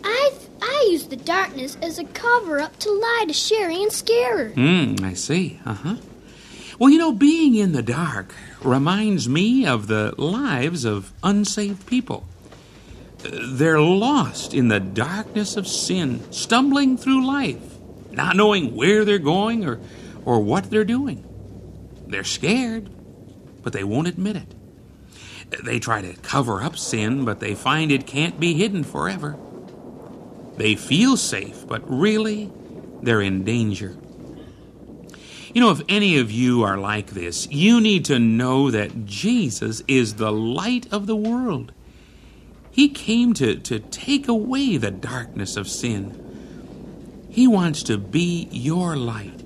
I 0.03 0.31
I 0.61 0.87
use 0.91 1.07
the 1.07 1.15
darkness 1.15 1.77
as 1.81 1.97
a 1.97 2.03
cover 2.03 2.59
up 2.59 2.77
to 2.79 2.91
lie 2.91 3.25
to 3.27 3.33
Sherry 3.33 3.81
and 3.81 3.91
scare 3.91 4.37
her. 4.37 4.49
Hmm, 4.49 4.95
I 5.03 5.13
see. 5.13 5.59
Uh 5.65 5.73
huh. 5.73 5.95
Well, 6.79 6.91
you 6.91 6.99
know, 6.99 7.11
being 7.11 7.55
in 7.55 7.71
the 7.71 7.81
dark 7.81 8.35
reminds 8.61 9.27
me 9.27 9.65
of 9.65 9.87
the 9.87 10.13
lives 10.17 10.85
of 10.85 11.11
unsaved 11.23 11.87
people. 11.87 12.25
They're 13.23 13.81
lost 13.81 14.53
in 14.53 14.67
the 14.67 14.79
darkness 14.79 15.57
of 15.57 15.67
sin, 15.67 16.21
stumbling 16.31 16.97
through 16.97 17.25
life, 17.25 17.77
not 18.11 18.35
knowing 18.35 18.75
where 18.75 19.03
they're 19.05 19.17
going 19.17 19.65
or, 19.65 19.79
or 20.28 20.41
what 20.41 20.69
they're 20.69 20.84
doing. 20.84 21.23
They're 22.05 22.25
scared, 22.25 22.89
but 23.63 23.71
they 23.71 23.86
won't 23.86 24.09
admit 24.09 24.36
it. 24.36 24.53
They 25.63 25.80
try 25.80 26.01
to 26.01 26.19
cover 26.19 26.61
up 26.61 26.78
sin, 26.78 27.23
but 27.23 27.39
they 27.39 27.55
find 27.55 27.93
it 27.93 28.05
can't 28.05 28.38
be 28.38 28.53
hidden 28.53 28.84
forever. 28.84 29.38
They 30.57 30.75
feel 30.75 31.15
safe, 31.15 31.65
but 31.65 31.82
really, 31.89 32.51
they're 33.01 33.21
in 33.21 33.45
danger. 33.45 33.95
You 35.53 35.61
know, 35.61 35.71
if 35.71 35.80
any 35.88 36.17
of 36.17 36.30
you 36.30 36.61
are 36.63 36.78
like 36.78 37.11
this, 37.11 37.47
you 37.49 37.80
need 37.80 38.03
to 38.05 38.19
know 38.19 38.69
that 38.69 39.05
Jesus 39.05 39.82
is 39.88 40.15
the 40.15 40.34
light 40.34 40.91
of 40.91 41.07
the 41.07 41.15
world. 41.15 41.71
He 42.69 42.89
came 42.89 43.34
to, 43.36 43.55
to 43.55 43.80
take 43.80 44.28
away 44.28 44.75
the 44.75 44.91
darkness 44.91 45.55
of 45.55 45.69
sin. 45.69 47.28
He 47.30 47.47
wants 47.47 47.82
to 47.84 47.97
be 47.97 48.49
your 48.51 48.97
light. 48.97 49.36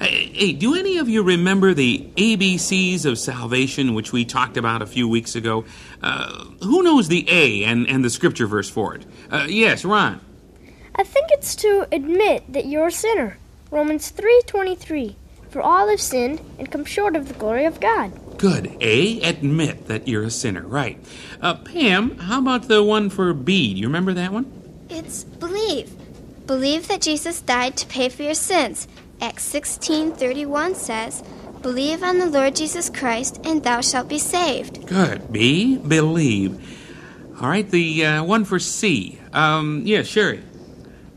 Hey, 0.00 0.26
hey, 0.32 0.52
do 0.52 0.74
any 0.74 0.98
of 0.98 1.08
you 1.08 1.22
remember 1.22 1.72
the 1.72 2.06
ABCs 2.16 3.06
of 3.06 3.18
salvation, 3.18 3.94
which 3.94 4.12
we 4.12 4.24
talked 4.24 4.56
about 4.56 4.82
a 4.82 4.86
few 4.86 5.08
weeks 5.08 5.34
ago? 5.34 5.64
Uh, 6.02 6.44
who 6.62 6.82
knows 6.82 7.08
the 7.08 7.26
A 7.30 7.64
and, 7.64 7.88
and 7.88 8.04
the 8.04 8.10
scripture 8.10 8.46
verse 8.46 8.68
for 8.68 8.94
it? 8.94 9.06
Uh, 9.30 9.46
yes, 9.48 9.84
Ron. 9.84 10.20
I 10.94 11.02
think 11.02 11.28
it's 11.30 11.54
to 11.56 11.86
admit 11.92 12.52
that 12.52 12.66
you're 12.66 12.88
a 12.88 12.92
sinner. 12.92 13.38
Romans 13.70 14.10
3:23. 14.10 15.16
For 15.48 15.62
all 15.62 15.88
have 15.88 16.00
sinned 16.00 16.40
and 16.58 16.70
come 16.70 16.84
short 16.84 17.16
of 17.16 17.28
the 17.28 17.34
glory 17.34 17.64
of 17.64 17.80
God. 17.80 18.12
Good. 18.36 18.76
A, 18.80 19.20
admit 19.22 19.86
that 19.86 20.06
you're 20.06 20.24
a 20.24 20.30
sinner. 20.30 20.66
Right. 20.66 21.02
Uh, 21.40 21.54
Pam, 21.54 22.18
how 22.18 22.40
about 22.40 22.68
the 22.68 22.82
one 22.82 23.08
for 23.08 23.32
B? 23.32 23.72
Do 23.72 23.80
you 23.80 23.86
remember 23.86 24.12
that 24.14 24.32
one? 24.32 24.52
It's 24.90 25.24
believe. 25.24 25.90
Believe 26.46 26.88
that 26.88 27.00
Jesus 27.00 27.40
died 27.40 27.76
to 27.78 27.86
pay 27.86 28.08
for 28.10 28.22
your 28.22 28.34
sins. 28.34 28.86
Acts 29.20 29.44
16:31 29.44 30.74
says, 30.74 31.22
"Believe 31.62 32.02
on 32.02 32.18
the 32.18 32.26
Lord 32.26 32.56
Jesus 32.56 32.90
Christ 32.90 33.40
and 33.44 33.62
thou 33.62 33.80
shalt 33.80 34.08
be 34.08 34.18
saved." 34.18 34.86
Good. 34.86 35.32
B, 35.32 35.76
believe. 35.76 36.60
All 37.40 37.48
right, 37.48 37.68
the 37.68 38.04
uh, 38.04 38.24
one 38.24 38.44
for 38.44 38.58
C. 38.58 39.18
Um, 39.32 39.82
yeah, 39.84 40.02
Sherry. 40.02 40.42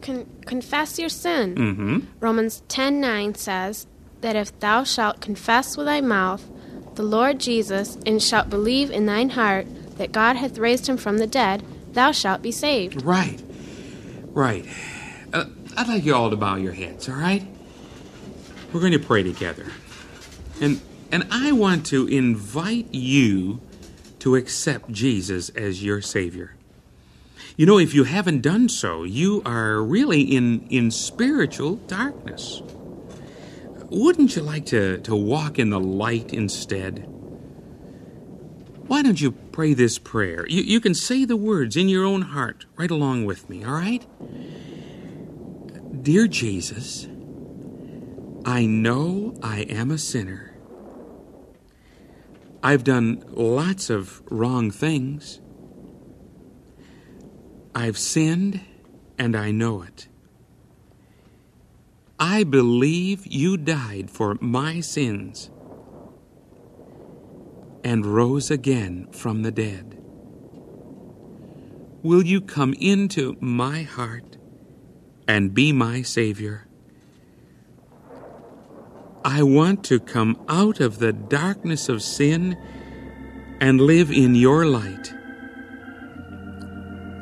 Con- 0.02 0.28
confess 0.46 1.00
your 1.00 1.10
sin. 1.10 1.56
Mm-hmm. 1.56 2.00
Romans 2.20 2.64
10:9 2.68 3.38
says 3.38 3.88
that 4.22 4.36
if 4.36 4.58
thou 4.60 4.84
shalt 4.84 5.22
confess 5.22 5.78
with 5.78 5.86
thy 5.86 6.02
mouth 6.02 6.44
the 6.96 7.04
Lord 7.04 7.40
Jesus 7.40 7.98
and 8.06 8.22
shalt 8.22 8.50
believe 8.50 8.92
in 8.92 9.06
thine 9.06 9.30
heart 9.30 9.68
that 9.98 10.12
God 10.12 10.36
hath 10.36 10.58
raised 10.58 10.88
him 10.88 10.98
from 10.98 11.18
the 11.18 11.28
dead, 11.28 11.64
thou 11.94 12.12
shalt 12.12 12.42
be 12.42 12.52
saved. 12.52 13.04
Right. 13.04 13.42
Right. 14.32 14.66
Uh, 15.32 15.46
I'd 15.78 15.88
like 15.88 16.04
you 16.04 16.16
all 16.16 16.30
to 16.30 16.36
bow 16.36 16.56
your 16.56 16.74
heads, 16.74 17.08
all 17.08 17.16
right? 17.16 17.46
We're 18.72 18.80
going 18.80 18.94
to 18.94 19.00
pray 19.00 19.24
together. 19.24 19.66
And 20.62 20.82
and 21.12 21.28
I 21.32 21.52
want 21.52 21.86
to 21.88 22.08
invite 22.08 22.94
you 22.94 23.62
to 24.20 24.36
accept 24.36 24.92
Jesus 24.92 25.50
as 25.50 25.84
your 25.84 26.02
savior. 26.02 26.56
You 27.58 27.66
know, 27.66 27.80
if 27.80 27.94
you 27.94 28.04
haven't 28.04 28.42
done 28.42 28.70
so, 28.70 29.04
you 29.04 29.42
are 29.46 29.82
really 29.82 30.22
in 30.22 30.68
in 30.70 30.92
spiritual 30.92 31.76
darkness. 31.76 32.62
Wouldn't 33.90 34.36
you 34.36 34.44
like 34.44 34.68
to, 34.68 35.00
to 35.00 35.16
walk 35.16 35.58
in 35.58 35.72
the 35.72 35.80
light 35.80 36.32
instead? 36.32 37.08
Why 38.86 39.02
don't 39.02 39.20
you 39.20 39.32
pray 39.32 39.74
this 39.74 39.98
prayer? 39.98 40.46
You, 40.48 40.62
you 40.62 40.80
can 40.80 40.94
say 40.94 41.26
the 41.26 41.36
words 41.36 41.76
in 41.76 41.90
your 41.90 42.06
own 42.06 42.22
heart 42.22 42.68
right 42.76 42.92
along 42.92 43.26
with 43.26 43.50
me, 43.50 43.64
all 43.64 43.74
right? 43.74 44.06
Dear 46.04 46.28
Jesus, 46.28 47.08
I 48.50 48.66
know 48.66 49.36
I 49.44 49.60
am 49.70 49.92
a 49.92 50.00
sinner. 50.00 50.56
I've 52.64 52.84
done 52.84 53.24
lots 53.28 53.92
of 53.92 54.24
wrong 54.32 54.72
things. 54.72 55.40
I've 57.76 57.96
sinned 57.96 58.62
and 59.20 59.36
I 59.36 59.52
know 59.52 59.84
it. 59.84 60.08
I 62.20 62.44
believe 62.44 63.28
you 63.28 63.56
died 63.56 64.10
for 64.10 64.36
my 64.42 64.80
sins 64.80 65.52
and 67.84 68.04
rose 68.04 68.50
again 68.50 69.10
from 69.12 69.44
the 69.44 69.52
dead. 69.52 70.02
Will 72.02 72.26
you 72.26 72.42
come 72.42 72.74
into 72.80 73.38
my 73.40 73.84
heart 73.84 74.38
and 75.28 75.54
be 75.54 75.72
my 75.72 76.02
Savior? 76.02 76.69
I 79.24 79.44
want 79.44 79.84
to 79.86 80.00
come 80.00 80.40
out 80.48 80.80
of 80.80 81.00
the 81.00 81.12
darkness 81.12 81.90
of 81.90 82.02
sin 82.02 82.58
and 83.60 83.82
live 83.82 84.12
in 84.12 84.36
your 84.36 84.66
light. 84.66 85.14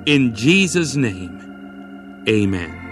In 0.05 0.35
Jesus' 0.35 0.95
name, 0.95 2.23
amen. 2.29 2.87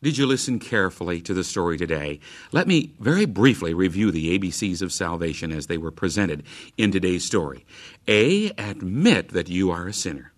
Did 0.00 0.16
you 0.16 0.26
listen 0.26 0.58
carefully 0.58 1.20
to 1.22 1.34
the 1.34 1.42
story 1.42 1.76
today? 1.76 2.20
Let 2.52 2.68
me 2.68 2.94
very 3.00 3.24
briefly 3.24 3.74
review 3.74 4.10
the 4.10 4.38
ABCs 4.38 4.80
of 4.80 4.92
salvation 4.92 5.52
as 5.52 5.66
they 5.66 5.78
were 5.78 5.90
presented 5.90 6.44
in 6.76 6.92
today's 6.92 7.24
story. 7.24 7.66
A. 8.06 8.50
Admit 8.58 9.30
that 9.30 9.48
you 9.48 9.70
are 9.70 9.88
a 9.88 9.92
sinner. 9.92 10.32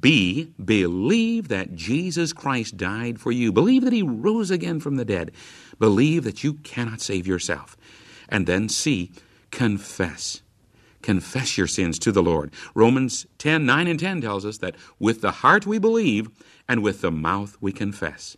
B. 0.00 0.52
Believe 0.62 1.48
that 1.48 1.74
Jesus 1.74 2.32
Christ 2.32 2.76
died 2.76 3.20
for 3.20 3.32
you. 3.32 3.52
Believe 3.52 3.84
that 3.84 3.92
he 3.92 4.02
rose 4.02 4.50
again 4.50 4.80
from 4.80 4.96
the 4.96 5.04
dead. 5.04 5.32
Believe 5.78 6.24
that 6.24 6.42
you 6.42 6.54
cannot 6.54 7.00
save 7.00 7.26
yourself. 7.26 7.76
And 8.28 8.46
then 8.46 8.68
C. 8.68 9.12
Confess. 9.50 10.42
Confess 11.02 11.58
your 11.58 11.66
sins 11.66 11.98
to 11.98 12.12
the 12.12 12.22
Lord. 12.22 12.52
Romans 12.74 13.26
10 13.38 13.66
9 13.66 13.86
and 13.88 13.98
10 13.98 14.20
tells 14.20 14.46
us 14.46 14.58
that 14.58 14.76
with 14.98 15.20
the 15.20 15.32
heart 15.32 15.66
we 15.66 15.78
believe, 15.78 16.30
and 16.68 16.82
with 16.82 17.00
the 17.00 17.10
mouth 17.10 17.56
we 17.60 17.72
confess. 17.72 18.36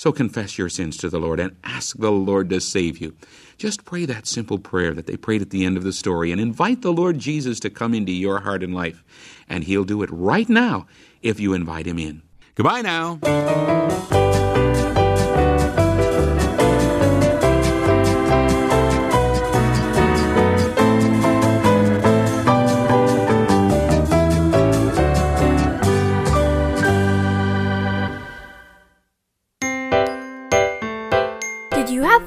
So 0.00 0.12
confess 0.12 0.56
your 0.56 0.70
sins 0.70 0.96
to 0.96 1.10
the 1.10 1.20
Lord 1.20 1.38
and 1.38 1.54
ask 1.62 1.94
the 1.98 2.10
Lord 2.10 2.48
to 2.48 2.60
save 2.62 3.02
you. 3.02 3.14
Just 3.58 3.84
pray 3.84 4.06
that 4.06 4.26
simple 4.26 4.58
prayer 4.58 4.94
that 4.94 5.06
they 5.06 5.18
prayed 5.18 5.42
at 5.42 5.50
the 5.50 5.62
end 5.62 5.76
of 5.76 5.82
the 5.84 5.92
story 5.92 6.32
and 6.32 6.40
invite 6.40 6.80
the 6.80 6.90
Lord 6.90 7.18
Jesus 7.18 7.60
to 7.60 7.68
come 7.68 7.92
into 7.92 8.10
your 8.10 8.40
heart 8.40 8.62
and 8.62 8.74
life. 8.74 9.04
And 9.46 9.64
He'll 9.64 9.84
do 9.84 10.02
it 10.02 10.08
right 10.10 10.48
now 10.48 10.86
if 11.20 11.38
you 11.38 11.52
invite 11.52 11.84
Him 11.84 11.98
in. 11.98 12.22
Goodbye 12.54 12.80
now. 12.80 13.18